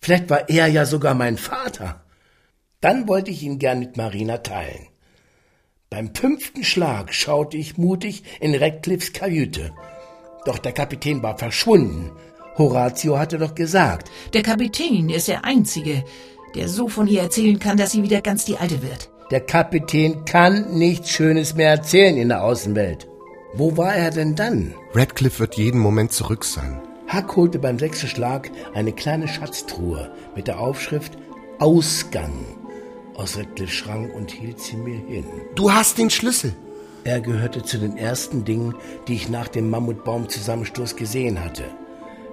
Vielleicht 0.00 0.28
war 0.28 0.48
er 0.48 0.66
ja 0.66 0.84
sogar 0.84 1.14
mein 1.14 1.38
Vater. 1.38 2.04
Dann 2.80 3.08
wollte 3.08 3.30
ich 3.30 3.42
ihn 3.42 3.58
gern 3.58 3.78
mit 3.78 3.96
Marina 3.96 4.38
teilen. 4.38 4.89
Beim 5.92 6.14
fünften 6.14 6.62
Schlag 6.62 7.12
schaute 7.12 7.56
ich 7.56 7.76
mutig 7.76 8.22
in 8.38 8.54
Radcliffes 8.54 9.12
Kajüte. 9.12 9.72
Doch 10.44 10.58
der 10.58 10.70
Kapitän 10.70 11.20
war 11.24 11.36
verschwunden. 11.36 12.12
Horatio 12.56 13.18
hatte 13.18 13.38
doch 13.38 13.56
gesagt. 13.56 14.08
Der 14.32 14.44
Kapitän 14.44 15.10
ist 15.10 15.26
der 15.26 15.44
Einzige, 15.44 16.04
der 16.54 16.68
so 16.68 16.86
von 16.86 17.08
ihr 17.08 17.22
erzählen 17.22 17.58
kann, 17.58 17.76
dass 17.76 17.90
sie 17.90 18.04
wieder 18.04 18.20
ganz 18.20 18.44
die 18.44 18.56
Alte 18.56 18.84
wird. 18.84 19.10
Der 19.32 19.40
Kapitän 19.40 20.24
kann 20.24 20.78
nichts 20.78 21.10
Schönes 21.10 21.56
mehr 21.56 21.70
erzählen 21.70 22.16
in 22.16 22.28
der 22.28 22.44
Außenwelt. 22.44 23.08
Wo 23.54 23.76
war 23.76 23.92
er 23.92 24.12
denn 24.12 24.36
dann? 24.36 24.74
Radcliffe 24.94 25.40
wird 25.40 25.56
jeden 25.56 25.80
Moment 25.80 26.12
zurück 26.12 26.44
sein. 26.44 26.80
Huck 27.12 27.34
holte 27.34 27.58
beim 27.58 27.80
sechsten 27.80 28.06
Schlag 28.06 28.48
eine 28.74 28.92
kleine 28.92 29.26
Schatztruhe 29.26 30.12
mit 30.36 30.46
der 30.46 30.60
Aufschrift 30.60 31.18
Ausgang 31.58 32.59
aus 33.20 33.36
Radcliffes 33.36 33.74
Schrank 33.74 34.14
und 34.14 34.30
hielt 34.30 34.60
sie 34.60 34.76
mir 34.76 34.98
hin. 34.98 35.24
Du 35.54 35.72
hast 35.72 35.98
den 35.98 36.10
Schlüssel. 36.10 36.54
Er 37.04 37.20
gehörte 37.20 37.62
zu 37.62 37.78
den 37.78 37.96
ersten 37.96 38.44
Dingen, 38.44 38.74
die 39.08 39.14
ich 39.14 39.28
nach 39.28 39.48
dem 39.48 39.70
Mammutbaumzusammenstoß 39.70 40.96
gesehen 40.96 41.42
hatte. 41.44 41.64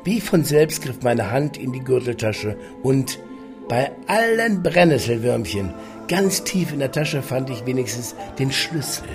Wie 0.04 0.22
von 0.22 0.44
selbst 0.44 0.82
griff 0.82 1.04
meine 1.04 1.32
Hand 1.32 1.58
in 1.58 1.74
die 1.74 1.84
Gürteltasche 1.84 2.58
und 2.84 3.20
bei 3.68 3.92
allen 4.08 4.64
Brennnesselwürmchen 4.64 5.74
ganz 6.08 6.44
tief 6.44 6.72
in 6.72 6.80
der 6.80 6.92
Tasche 6.92 7.22
fand 7.22 7.50
ich 7.50 7.66
wenigstens 7.66 8.16
den 8.40 8.52
Schlüssel. 8.52 9.08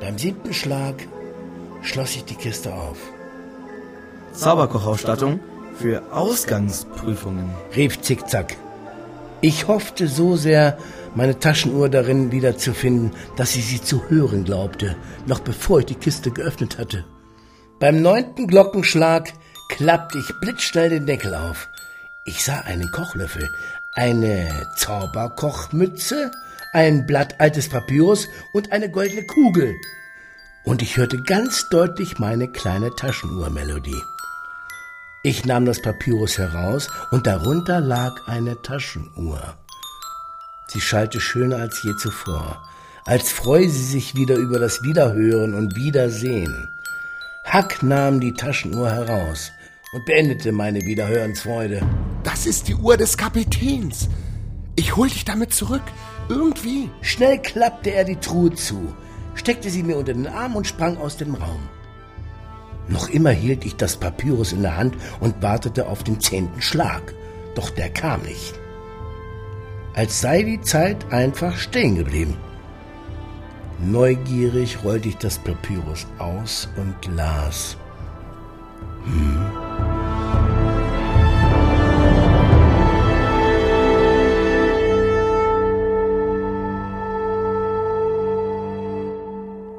Beim 0.00 0.16
siebten 0.16 0.54
Schlag 0.54 0.94
schloss 1.82 2.16
ich 2.16 2.24
die 2.24 2.34
Kiste 2.34 2.72
auf. 2.72 2.98
Zauberkochausstattung 4.32 5.40
für 5.74 6.02
Ausgangsprüfungen, 6.12 7.50
rief 7.76 8.00
Zickzack. 8.00 8.56
Ich 9.40 9.68
hoffte 9.68 10.08
so 10.08 10.36
sehr, 10.36 10.78
meine 11.14 11.38
Taschenuhr 11.38 11.88
darin 11.88 12.32
wiederzufinden, 12.32 13.12
dass 13.36 13.54
ich 13.54 13.66
sie 13.66 13.80
zu 13.80 14.10
hören 14.10 14.44
glaubte, 14.44 14.96
noch 15.26 15.40
bevor 15.40 15.80
ich 15.80 15.86
die 15.86 15.94
Kiste 15.94 16.30
geöffnet 16.32 16.78
hatte. 16.78 17.04
Beim 17.78 18.02
neunten 18.02 18.48
Glockenschlag 18.48 19.32
klappte 19.68 20.18
ich 20.18 20.40
blitzschnell 20.40 20.90
den 20.90 21.06
Deckel 21.06 21.34
auf. 21.34 21.68
Ich 22.24 22.44
sah 22.44 22.60
einen 22.60 22.90
Kochlöffel, 22.90 23.48
eine 23.94 24.48
Zauberkochmütze, 24.76 26.32
ein 26.72 27.06
Blatt 27.06 27.40
altes 27.40 27.68
Papyrus 27.68 28.28
und 28.52 28.72
eine 28.72 28.90
goldene 28.90 29.24
Kugel. 29.24 29.76
Und 30.64 30.82
ich 30.82 30.96
hörte 30.96 31.22
ganz 31.22 31.68
deutlich 31.68 32.18
meine 32.18 32.48
kleine 32.48 32.90
Taschenuhrmelodie. 32.90 34.02
Ich 35.28 35.44
nahm 35.44 35.66
das 35.66 35.82
Papyrus 35.82 36.38
heraus 36.38 36.88
und 37.10 37.26
darunter 37.26 37.82
lag 37.82 38.26
eine 38.28 38.62
Taschenuhr. 38.62 39.58
Sie 40.68 40.80
schallte 40.80 41.20
schöner 41.20 41.58
als 41.58 41.82
je 41.82 41.94
zuvor, 41.98 42.66
als 43.04 43.30
freue 43.30 43.68
sie 43.68 43.84
sich 43.84 44.14
wieder 44.14 44.36
über 44.36 44.58
das 44.58 44.82
Wiederhören 44.82 45.52
und 45.52 45.76
Wiedersehen. 45.76 46.70
Hack 47.44 47.82
nahm 47.82 48.20
die 48.20 48.32
Taschenuhr 48.32 48.90
heraus 48.90 49.52
und 49.92 50.06
beendete 50.06 50.50
meine 50.50 50.80
Wiederhörensfreude. 50.86 51.82
Das 52.24 52.46
ist 52.46 52.66
die 52.66 52.76
Uhr 52.76 52.96
des 52.96 53.18
Kapitäns. 53.18 54.08
Ich 54.76 54.96
hol 54.96 55.10
dich 55.10 55.26
damit 55.26 55.52
zurück. 55.52 55.84
Irgendwie. 56.30 56.88
Schnell 57.02 57.42
klappte 57.42 57.92
er 57.92 58.04
die 58.04 58.16
Truhe 58.16 58.54
zu, 58.54 58.94
steckte 59.34 59.68
sie 59.68 59.82
mir 59.82 59.98
unter 59.98 60.14
den 60.14 60.26
Arm 60.26 60.56
und 60.56 60.66
sprang 60.66 60.96
aus 60.96 61.18
dem 61.18 61.34
Raum. 61.34 61.68
Noch 62.88 63.08
immer 63.08 63.30
hielt 63.30 63.64
ich 63.64 63.76
das 63.76 63.96
Papyrus 63.96 64.52
in 64.52 64.62
der 64.62 64.76
Hand 64.76 64.94
und 65.20 65.42
wartete 65.42 65.86
auf 65.86 66.02
den 66.02 66.20
zehnten 66.20 66.62
Schlag. 66.62 67.14
Doch 67.54 67.70
der 67.70 67.90
kam 67.90 68.22
nicht. 68.22 68.54
Als 69.94 70.20
sei 70.20 70.42
die 70.42 70.60
Zeit 70.60 71.12
einfach 71.12 71.56
stehen 71.56 71.96
geblieben. 71.96 72.36
Neugierig 73.80 74.82
rollte 74.84 75.08
ich 75.08 75.16
das 75.18 75.38
Papyrus 75.38 76.06
aus 76.18 76.68
und 76.76 77.14
las. 77.14 77.76
Hm. 79.04 79.68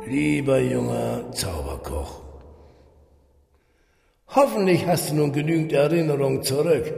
Lieber 0.07 0.59
junger 0.59 1.31
Zauberkoch, 1.33 2.21
hoffentlich 4.35 4.85
hast 4.87 5.11
du 5.11 5.15
nun 5.15 5.31
genügend 5.31 5.73
Erinnerung 5.73 6.43
zurück 6.43 6.93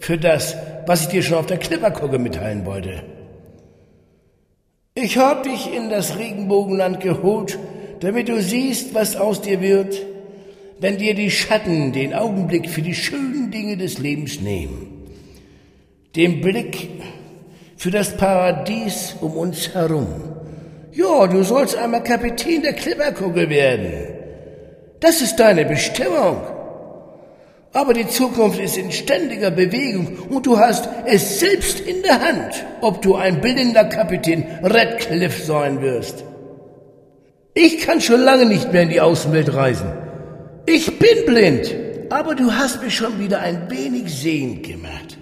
für 0.00 0.18
das, 0.18 0.56
was 0.86 1.02
ich 1.02 1.08
dir 1.08 1.22
schon 1.22 1.38
auf 1.38 1.46
der 1.46 1.58
Klipperkugge 1.58 2.18
mitteilen 2.18 2.64
wollte. 2.64 3.02
Ich 4.94 5.18
hab 5.18 5.42
dich 5.42 5.72
in 5.74 5.90
das 5.90 6.18
Regenbogenland 6.18 7.00
geholt, 7.00 7.58
damit 8.00 8.28
du 8.28 8.40
siehst, 8.40 8.94
was 8.94 9.16
aus 9.16 9.42
dir 9.42 9.60
wird, 9.60 10.00
wenn 10.78 10.96
dir 10.98 11.14
die 11.14 11.30
Schatten 11.30 11.92
den 11.92 12.14
Augenblick 12.14 12.70
für 12.70 12.82
die 12.82 12.94
schönen 12.94 13.50
Dinge 13.50 13.76
des 13.76 13.98
Lebens 13.98 14.40
nehmen. 14.40 15.06
Den 16.14 16.40
Blick 16.40 16.88
für 17.76 17.90
das 17.90 18.16
Paradies 18.16 19.16
um 19.20 19.32
uns 19.32 19.74
herum. 19.74 20.06
Ja, 20.92 21.26
du 21.26 21.42
sollst 21.42 21.76
einmal 21.76 22.02
Kapitän 22.02 22.62
der 22.62 22.72
Klipperkugel 22.72 23.50
werden. 23.50 23.92
Das 25.00 25.20
ist 25.20 25.36
deine 25.36 25.66
Bestimmung. 25.66 26.55
Aber 27.76 27.92
die 27.92 28.08
Zukunft 28.08 28.58
ist 28.58 28.78
in 28.78 28.90
ständiger 28.90 29.50
Bewegung 29.50 30.16
und 30.30 30.46
du 30.46 30.58
hast 30.58 30.88
es 31.04 31.40
selbst 31.40 31.78
in 31.78 32.02
der 32.02 32.22
Hand, 32.22 32.64
ob 32.80 33.02
du 33.02 33.16
ein 33.16 33.42
blinder 33.42 33.84
Kapitän 33.84 34.46
Radcliffe 34.62 35.42
sein 35.42 35.82
wirst. 35.82 36.24
Ich 37.52 37.80
kann 37.80 38.00
schon 38.00 38.22
lange 38.22 38.46
nicht 38.46 38.72
mehr 38.72 38.80
in 38.80 38.88
die 38.88 39.02
Außenwelt 39.02 39.52
reisen. 39.52 39.92
Ich 40.64 40.98
bin 40.98 41.26
blind, 41.26 41.74
aber 42.08 42.34
du 42.34 42.50
hast 42.50 42.82
mich 42.82 42.96
schon 42.96 43.20
wieder 43.20 43.40
ein 43.40 43.70
wenig 43.70 44.10
sehend 44.10 44.62
gemacht, 44.62 45.18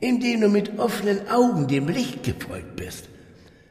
indem 0.00 0.40
du 0.40 0.48
mit 0.48 0.78
offenen 0.78 1.28
Augen 1.28 1.68
dem 1.68 1.88
Licht 1.88 2.22
gefolgt 2.22 2.76
bist, 2.76 3.04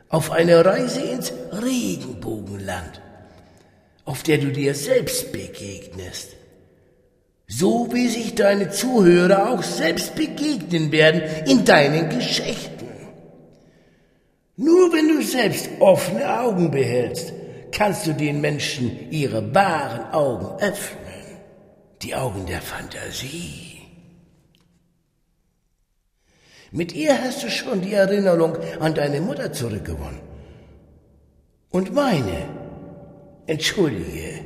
auf 0.09 0.29
eine 0.31 0.63
Reise 0.63 1.01
ins 1.01 1.33
Regenbogenland, 1.51 3.01
auf 4.05 4.21
der 4.21 4.37
du 4.37 4.51
dir 4.51 4.75
selbst 4.75 5.31
begegnest 5.31 6.36
so 7.47 7.87
wie 7.93 8.09
sich 8.09 8.35
deine 8.35 8.69
Zuhörer 8.69 9.49
auch 9.51 9.63
selbst 9.63 10.15
begegnen 10.15 10.91
werden 10.91 11.21
in 11.45 11.63
deinen 11.63 12.09
Geschichten. 12.09 12.87
Nur 14.57 14.91
wenn 14.91 15.07
du 15.07 15.21
selbst 15.21 15.69
offene 15.79 16.39
Augen 16.41 16.71
behältst, 16.71 17.31
kannst 17.71 18.05
du 18.05 18.13
den 18.13 18.41
Menschen 18.41 19.11
ihre 19.11 19.53
wahren 19.53 20.13
Augen 20.13 20.61
öffnen, 20.61 21.23
die 22.01 22.15
Augen 22.15 22.45
der 22.47 22.61
Fantasie. 22.61 23.81
Mit 26.71 26.93
ihr 26.93 27.21
hast 27.21 27.43
du 27.43 27.49
schon 27.49 27.81
die 27.81 27.93
Erinnerung 27.93 28.57
an 28.79 28.93
deine 28.93 29.21
Mutter 29.21 29.53
zurückgewonnen. 29.53 30.19
Und 31.69 31.93
meine, 31.93 32.49
entschuldige, 33.45 34.41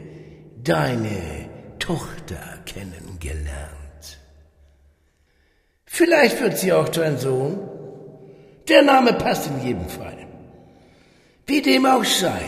deine 0.63 1.40
Tochter 1.91 2.43
kennengelernt. 2.65 4.03
Vielleicht 5.83 6.41
wird 6.41 6.57
sie 6.57 6.71
auch 6.71 6.87
dein 6.87 7.17
Sohn. 7.17 7.59
Der 8.69 8.81
Name 8.81 9.11
passt 9.11 9.47
in 9.47 9.65
jedem 9.65 9.89
Fall. 9.89 10.25
Wie 11.47 11.61
dem 11.61 11.85
auch 11.85 12.05
sei, 12.05 12.43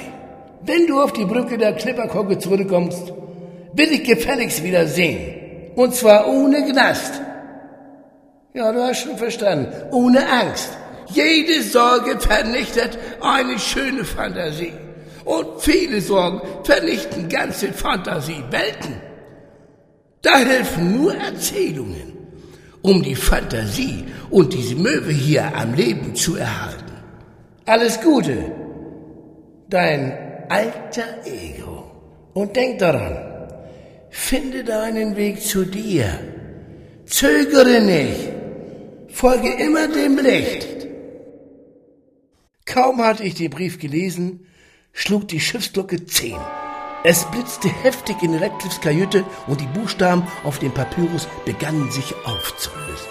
wenn 0.61 0.87
du 0.87 1.01
auf 1.01 1.11
die 1.11 1.25
Brücke 1.25 1.57
der 1.57 1.73
Klipperkogge 1.73 2.39
zurückkommst, 2.39 3.11
will 3.73 3.91
ich 3.91 4.05
gefälligst 4.05 4.63
wieder 4.63 4.87
sehen. 4.87 5.73
Und 5.75 5.93
zwar 5.93 6.29
ohne 6.29 6.63
Gnast. 6.63 7.13
Ja, 8.53 8.71
du 8.71 8.81
hast 8.81 9.01
schon 9.01 9.17
verstanden. 9.17 9.73
Ohne 9.91 10.21
Angst. 10.25 10.69
Jede 11.07 11.61
Sorge 11.63 12.17
vernichtet 12.17 12.97
eine 13.19 13.59
schöne 13.59 14.05
Fantasie. 14.05 14.71
Und 15.25 15.59
viele 15.59 15.99
Sorgen 15.99 16.41
vernichten 16.63 17.27
ganze 17.27 17.73
Fantasiewelten. 17.73 19.12
Da 20.23 20.37
helfen 20.37 20.95
nur 20.95 21.13
Erzählungen, 21.15 22.13
um 22.81 23.03
die 23.03 23.15
Fantasie 23.15 24.05
und 24.29 24.53
diese 24.53 24.75
Möwe 24.75 25.11
hier 25.11 25.53
am 25.53 25.73
Leben 25.73 26.15
zu 26.15 26.37
erhalten. 26.37 26.93
Alles 27.65 27.99
Gute, 27.99 28.37
dein 29.69 30.17
alter 30.49 31.25
Ego. 31.25 31.91
Und 32.33 32.55
denk 32.55 32.79
daran, 32.79 33.17
finde 34.09 34.63
deinen 34.63 35.17
Weg 35.17 35.41
zu 35.41 35.65
dir. 35.65 36.07
Zögere 37.05 37.81
nicht, 37.81 38.31
folge 39.09 39.51
immer 39.61 39.89
dem 39.89 40.17
Licht. 40.17 40.87
Kaum 42.65 43.03
hatte 43.03 43.23
ich 43.23 43.35
den 43.35 43.49
Brief 43.49 43.77
gelesen, 43.77 44.47
schlug 44.93 45.27
die 45.27 45.41
Schiffsglocke 45.41 46.05
zehn. 46.05 46.39
Es 47.05 47.29
blitzte 47.29 47.67
heftig 47.67 48.23
in 48.23 48.33
Radcliffs 48.33 48.79
Kajüte 48.79 49.25
und 49.47 49.59
die 49.59 49.67
Buchstaben 49.67 50.23
auf 50.45 50.59
dem 50.59 50.71
Papyrus 50.71 51.27
begannen 51.43 51.91
sich 51.91 52.15
aufzulösen. 52.23 53.09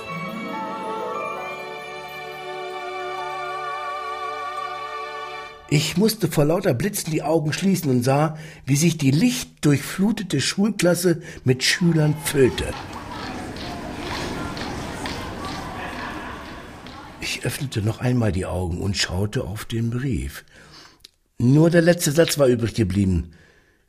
Ich 5.69 5.99
musste 5.99 6.29
vor 6.29 6.47
lauter 6.47 6.73
Blitzen 6.73 7.11
die 7.11 7.23
Augen 7.23 7.53
schließen 7.53 7.91
und 7.91 8.03
sah, 8.03 8.39
wie 8.65 8.77
sich 8.77 8.97
die 8.97 9.11
lichtdurchflutete 9.11 10.41
Schulklasse 10.41 11.21
mit 11.45 11.63
Schülern 11.63 12.15
füllte. 12.25 12.73
Ich 17.21 17.45
öffnete 17.45 17.83
noch 17.83 18.01
einmal 18.01 18.33
die 18.33 18.47
Augen 18.47 18.81
und 18.81 18.97
schaute 18.97 19.45
auf 19.45 19.67
den 19.67 19.91
Brief. 19.91 20.45
Nur 21.37 21.69
der 21.69 21.83
letzte 21.83 22.13
Satz 22.13 22.39
war 22.39 22.47
übrig 22.47 22.73
geblieben. 22.73 23.35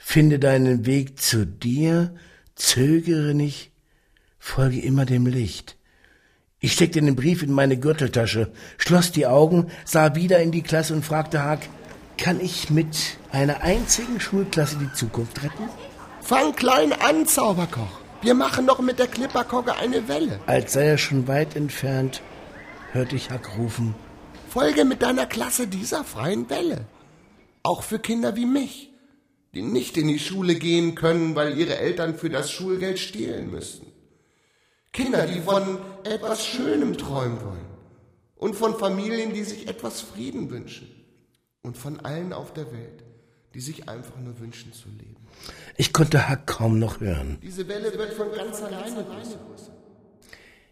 Finde 0.06 0.38
deinen 0.38 0.86
Weg 0.86 1.20
zu 1.20 1.48
dir, 1.48 2.14
zögere 2.56 3.34
nicht, 3.34 3.72
folge 4.38 4.80
immer 4.80 5.06
dem 5.06 5.26
Licht. 5.26 5.78
Ich 6.60 6.74
steckte 6.74 7.02
den 7.02 7.16
Brief 7.16 7.42
in 7.42 7.52
meine 7.52 7.80
Gürteltasche, 7.80 8.52
schloss 8.78 9.12
die 9.12 9.26
Augen, 9.26 9.72
sah 9.86 10.14
wieder 10.14 10.40
in 10.40 10.52
die 10.52 10.62
Klasse 10.62 10.94
und 10.94 11.04
fragte 11.06 11.42
Haag, 11.42 11.62
kann 12.18 12.40
ich 12.42 12.70
mit 12.70 13.18
einer 13.32 13.62
einzigen 13.62 14.20
Schulklasse 14.20 14.78
die 14.78 14.94
Zukunft 14.94 15.42
retten? 15.42 15.70
Fang 16.22 16.54
klein 16.54 16.92
an, 16.92 17.26
Zauberkoch. 17.26 18.00
Wir 18.22 18.36
machen 18.36 18.68
doch 18.68 18.82
mit 18.82 19.00
der 19.00 19.08
Klipperkogge 19.08 19.76
eine 19.78 20.08
Welle. 20.10 20.40
Als 20.46 20.74
sei 20.74 20.86
er 20.86 20.98
schon 21.00 21.28
weit 21.28 21.56
entfernt, 21.56 22.22
hörte 22.92 23.16
ich 23.16 23.32
Hack 23.32 23.58
rufen. 23.58 23.96
Folge 24.50 24.86
mit 24.86 25.02
deiner 25.02 25.26
Klasse 25.26 25.66
dieser 25.66 26.04
freien 26.04 26.50
Welle. 26.50 26.86
Auch 27.64 27.82
für 27.82 28.00
Kinder 28.00 28.36
wie 28.36 28.46
mich, 28.46 28.93
die 29.54 29.62
nicht 29.62 29.98
in 29.98 30.08
die 30.08 30.20
Schule 30.20 30.56
gehen 30.56 30.96
können, 30.96 31.36
weil 31.36 31.58
ihre 31.58 31.78
Eltern 31.78 32.16
für 32.16 32.30
das 32.30 32.52
Schulgeld 32.52 33.00
stehlen 33.00 33.52
müssen. 33.52 33.88
Kinder, 34.92 35.26
die 35.26 35.42
von 35.42 35.80
etwas 36.04 36.46
Schönem 36.46 36.98
träumen 36.98 37.42
wollen. 37.42 37.66
Und 38.36 38.56
von 38.56 38.78
Familien, 38.78 39.34
die 39.34 39.44
sich 39.44 39.68
etwas 39.68 40.02
Frieden 40.02 40.50
wünschen. 40.50 40.90
Und 41.62 41.78
von 41.78 42.00
allen 42.02 42.34
auf 42.34 42.54
der 42.54 42.72
Welt, 42.74 43.04
die 43.54 43.62
sich 43.62 43.88
einfach 43.88 44.18
nur 44.20 44.40
wünschen 44.40 44.74
zu 44.74 44.90
leben. 44.90 45.16
Ich 45.78 45.94
konnte 45.94 46.28
Hack 46.28 46.46
kaum 46.48 46.78
noch 46.78 47.00
hören. 47.00 47.38
Diese 47.42 47.68
Welle 47.68 47.98
wird 47.98 48.14
von 48.14 48.32
ganz 48.36 48.62
alleine 48.62 49.04
größer. 49.04 49.40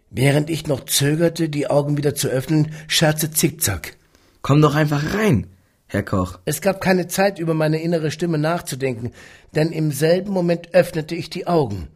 Während 0.09 0.49
ich 0.49 0.67
noch 0.67 0.85
zögerte, 0.85 1.47
die 1.47 1.67
Augen 1.67 1.95
wieder 1.95 2.13
zu 2.13 2.27
öffnen, 2.27 2.73
scherzte 2.87 3.31
Zickzack. 3.31 3.95
Komm 4.41 4.61
doch 4.61 4.75
einfach 4.75 5.13
rein, 5.13 5.47
Herr 5.91 6.03
Koch. 6.03 6.39
Es 6.45 6.61
gab 6.61 6.79
keine 6.79 7.09
Zeit, 7.09 7.37
über 7.37 7.53
meine 7.53 7.81
innere 7.81 8.11
Stimme 8.11 8.37
nachzudenken, 8.37 9.11
denn 9.53 9.73
im 9.73 9.91
selben 9.91 10.31
Moment 10.31 10.73
öffnete 10.73 11.15
ich 11.15 11.29
die 11.29 11.47
Augen 11.47 11.89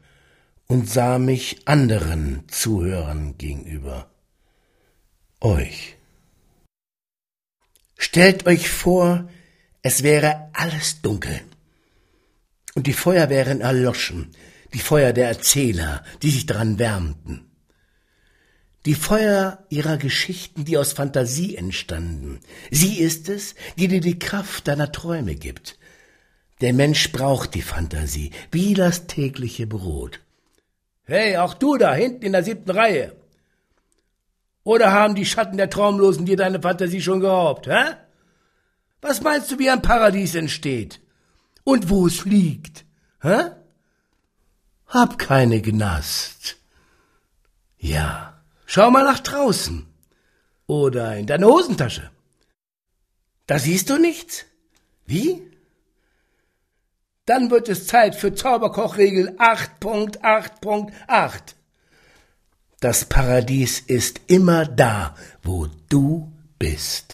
und 0.67 0.89
sah 0.89 1.17
mich 1.17 1.62
anderen 1.63 2.43
Zuhörern 2.49 3.38
gegenüber. 3.38 4.10
Euch. 5.39 5.95
Stellt 7.97 8.45
euch 8.45 8.67
vor, 8.67 9.29
es 9.81 10.03
wäre 10.03 10.49
alles 10.51 11.01
dunkel. 11.01 11.39
Und 12.73 12.88
die 12.88 12.93
Feuer 12.93 13.29
wären 13.29 13.62
erloschen, 13.62 14.31
die 14.73 14.79
Feuer 14.79 15.13
der 15.13 15.29
Erzähler, 15.29 16.03
die 16.21 16.31
sich 16.31 16.45
daran 16.45 16.79
wärmten. 16.79 17.49
Die 18.86 18.93
Feuer 18.93 19.65
ihrer 19.69 19.98
Geschichten, 19.98 20.63
die 20.63 20.78
aus 20.78 20.93
Fantasie 20.93 21.56
entstanden. 21.56 22.39
Sie 22.69 23.00
ist 23.00 23.30
es, 23.30 23.56
die 23.78 23.88
dir 23.88 24.02
die 24.02 24.19
Kraft 24.19 24.67
deiner 24.67 24.91
Träume 24.91 25.36
gibt. 25.36 25.80
Der 26.62 26.71
Mensch 26.71 27.12
braucht 27.12 27.56
die 27.56 27.63
Fantasie, 27.63 28.32
wie 28.52 28.76
das 28.76 29.08
tägliche 29.08 29.65
Brot. 29.65 30.21
Hey, 31.04 31.38
auch 31.38 31.56
du 31.56 31.78
da 31.78 31.93
hinten 31.93 32.26
in 32.26 32.32
der 32.32 32.43
siebten 32.43 32.71
Reihe. 32.71 33.15
Oder 34.63 34.91
haben 34.91 35.15
die 35.15 35.26
Schatten 35.26 35.58
der 35.58 35.69
Traumlosen 35.69 36.26
dir 36.26 36.38
deine 36.38 36.62
Fantasie 36.62 37.02
schon 37.02 37.19
geraubt, 37.19 37.67
hä? 37.67 37.95
Was 39.02 39.21
meinst 39.21 39.52
du, 39.52 39.60
wie 39.60 39.69
ein 39.69 39.82
Paradies 39.82 40.34
entsteht? 40.34 41.02
Und 41.63 41.89
wo 41.89 42.08
es 42.08 42.26
liegt, 42.26 42.86
hä? 43.21 43.52
Hab 44.88 45.17
keine 45.17 45.62
Gnast. 45.62 46.58
Ja, 47.78 48.35
schau 48.65 48.91
mal 48.91 49.04
nach 49.04 49.19
draußen. 49.19 49.86
Oder 50.67 51.17
in 51.17 51.28
deine 51.28 51.47
Hosentasche. 51.47 52.10
Da 53.47 53.60
siehst 53.60 53.89
du 53.89 53.97
nichts? 53.97 54.45
Wie? 55.06 55.51
Dann 57.25 57.51
wird 57.51 57.69
es 57.69 57.88
Zeit 57.88 58.15
für 58.15 58.34
Zauberkochregel 58.34 59.36
8.8.8. 59.38 61.56
Das 62.80 63.06
Paradies 63.06 63.80
ist 63.80 64.21
immer 64.28 64.65
da, 64.65 65.15
wo 65.43 65.67
du 65.89 66.32
bist. 66.60 67.13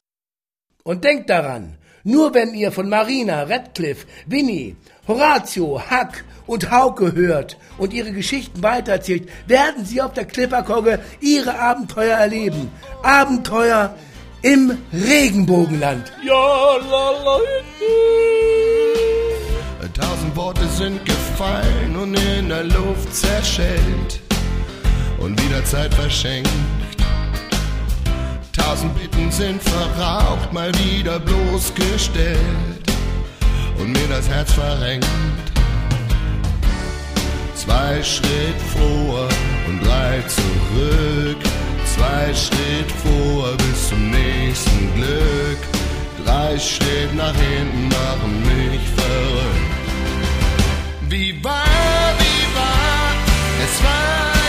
Und 0.83 1.03
denk 1.03 1.27
daran, 1.27 1.77
nur 2.03 2.33
wenn 2.33 2.53
ihr 2.53 2.71
von 2.71 2.89
Marina, 2.89 3.43
Radcliffe, 3.43 4.07
Winnie, 4.25 4.75
Horatio, 5.07 5.79
Huck 5.79 6.23
und 6.51 6.69
Hauke 6.69 7.13
hört 7.13 7.55
und 7.77 7.93
ihre 7.93 8.11
Geschichten 8.11 8.61
weitererzählt, 8.61 9.29
werden 9.47 9.85
sie 9.85 10.01
auf 10.01 10.11
der 10.11 10.25
Klipperkogge 10.25 10.99
ihre 11.21 11.57
Abenteuer 11.57 12.17
erleben. 12.17 12.69
Abenteuer 13.03 13.95
im 14.41 14.77
Regenbogenland. 14.91 16.11
Ja, 16.27 16.75
la, 16.89 17.37
Tausend 19.93 20.35
Worte 20.35 20.67
sind 20.67 21.05
gefallen 21.05 21.95
und 21.95 22.15
in 22.15 22.49
der 22.49 22.63
Luft 22.63 23.13
zerschellt 23.13 24.21
und 25.19 25.41
wieder 25.41 25.63
Zeit 25.63 25.93
verschenkt. 25.93 26.49
Tausend 28.51 28.93
Bitten 28.97 29.31
sind 29.31 29.61
verraucht, 29.61 30.51
mal 30.51 30.71
wieder 30.75 31.19
bloßgestellt 31.19 32.37
und 33.79 33.91
mir 33.93 34.07
das 34.09 34.27
Herz 34.27 34.51
verrenkt. 34.53 35.05
Zwei 37.63 38.01
Schritt 38.01 38.59
vor 38.73 39.29
und 39.67 39.85
drei 39.85 40.19
zurück, 40.21 41.37
zwei 41.85 42.33
Schritt 42.33 42.91
vor 43.03 43.55
bis 43.57 43.89
zum 43.89 44.09
nächsten 44.09 44.91
Glück. 44.95 45.59
Drei 46.25 46.57
Schritt 46.57 47.13
nach 47.15 47.35
hinten 47.35 47.87
machen 47.87 48.41
mich 48.41 48.81
verrückt. 48.95 49.75
Wie 51.07 51.43
war, 51.43 52.15
wie 52.17 52.55
war, 52.55 53.13
es 53.63 53.83
war 53.83 54.40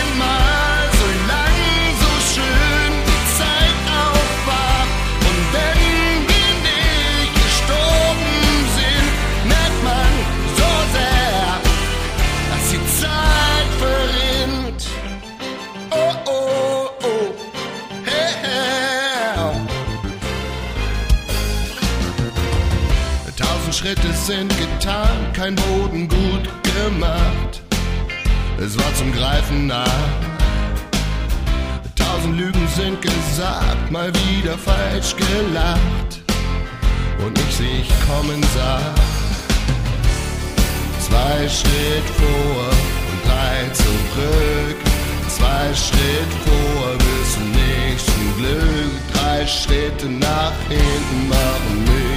gemacht. 26.83 27.61
Es 28.59 28.77
war 28.77 28.93
zum 28.95 29.11
Greifen 29.13 29.67
nah. 29.67 29.85
Tausend 31.95 32.37
Lügen 32.37 32.67
sind 32.75 33.01
gesagt, 33.01 33.91
mal 33.91 34.11
wieder 34.13 34.57
falsch 34.57 35.15
gelacht. 35.15 36.23
Und 37.25 37.37
ich 37.39 37.55
sie 37.55 37.81
ich 37.81 37.89
kommen 38.07 38.41
sah. 38.55 38.81
Zwei 40.99 41.47
Schritt 41.47 42.07
vor 42.19 42.65
und 43.09 43.19
drei 43.27 43.69
zurück. 43.73 44.79
Zwei 45.27 45.73
Schritt 45.73 46.31
vor 46.45 46.97
bis 46.97 47.33
zum 47.33 47.51
nächsten 47.51 48.37
Glück. 48.37 48.93
Drei 49.13 49.47
Schritte 49.47 50.07
nach 50.07 50.57
hinten 50.69 51.29
machen 51.29 51.83
mich 51.85 52.12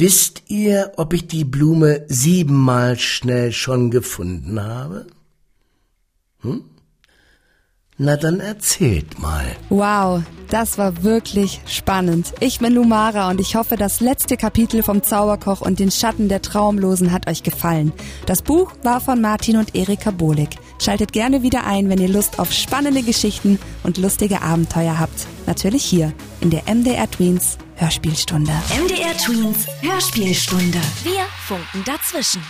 Wisst 0.00 0.44
ihr, 0.46 0.92
ob 0.96 1.12
ich 1.12 1.26
die 1.26 1.44
Blume 1.44 2.04
siebenmal 2.06 3.00
schnell 3.00 3.50
schon 3.50 3.90
gefunden 3.90 4.62
habe? 4.62 5.08
Hm? 6.42 6.62
Na 7.96 8.16
dann 8.16 8.38
erzählt 8.38 9.18
mal. 9.18 9.44
Wow, 9.70 10.22
das 10.50 10.78
war 10.78 11.02
wirklich 11.02 11.60
spannend. 11.66 12.32
Ich 12.38 12.60
bin 12.60 12.74
Lumara 12.74 13.28
und 13.28 13.40
ich 13.40 13.56
hoffe, 13.56 13.74
das 13.74 13.98
letzte 13.98 14.36
Kapitel 14.36 14.84
vom 14.84 15.02
Zauberkoch 15.02 15.62
und 15.62 15.80
den 15.80 15.90
Schatten 15.90 16.28
der 16.28 16.42
Traumlosen 16.42 17.10
hat 17.10 17.28
euch 17.28 17.42
gefallen. 17.42 17.92
Das 18.24 18.42
Buch 18.42 18.70
war 18.84 19.00
von 19.00 19.20
Martin 19.20 19.56
und 19.56 19.74
Erika 19.74 20.12
Bohlig. 20.12 20.50
Schaltet 20.80 21.12
gerne 21.12 21.42
wieder 21.42 21.66
ein, 21.66 21.88
wenn 21.88 21.98
ihr 22.00 22.08
Lust 22.08 22.38
auf 22.38 22.52
spannende 22.52 23.02
Geschichten 23.02 23.58
und 23.82 23.98
lustige 23.98 24.42
Abenteuer 24.42 25.00
habt. 25.00 25.26
Natürlich 25.46 25.82
hier 25.82 26.12
in 26.40 26.50
der 26.50 26.72
MDR 26.72 27.10
Tweens 27.10 27.58
Hörspielstunde. 27.78 28.52
MDR 28.76 29.16
Tweens 29.16 29.68
Hörspielstunde. 29.80 30.80
Wir 31.04 31.24
funken 31.46 31.84
dazwischen. 31.84 32.42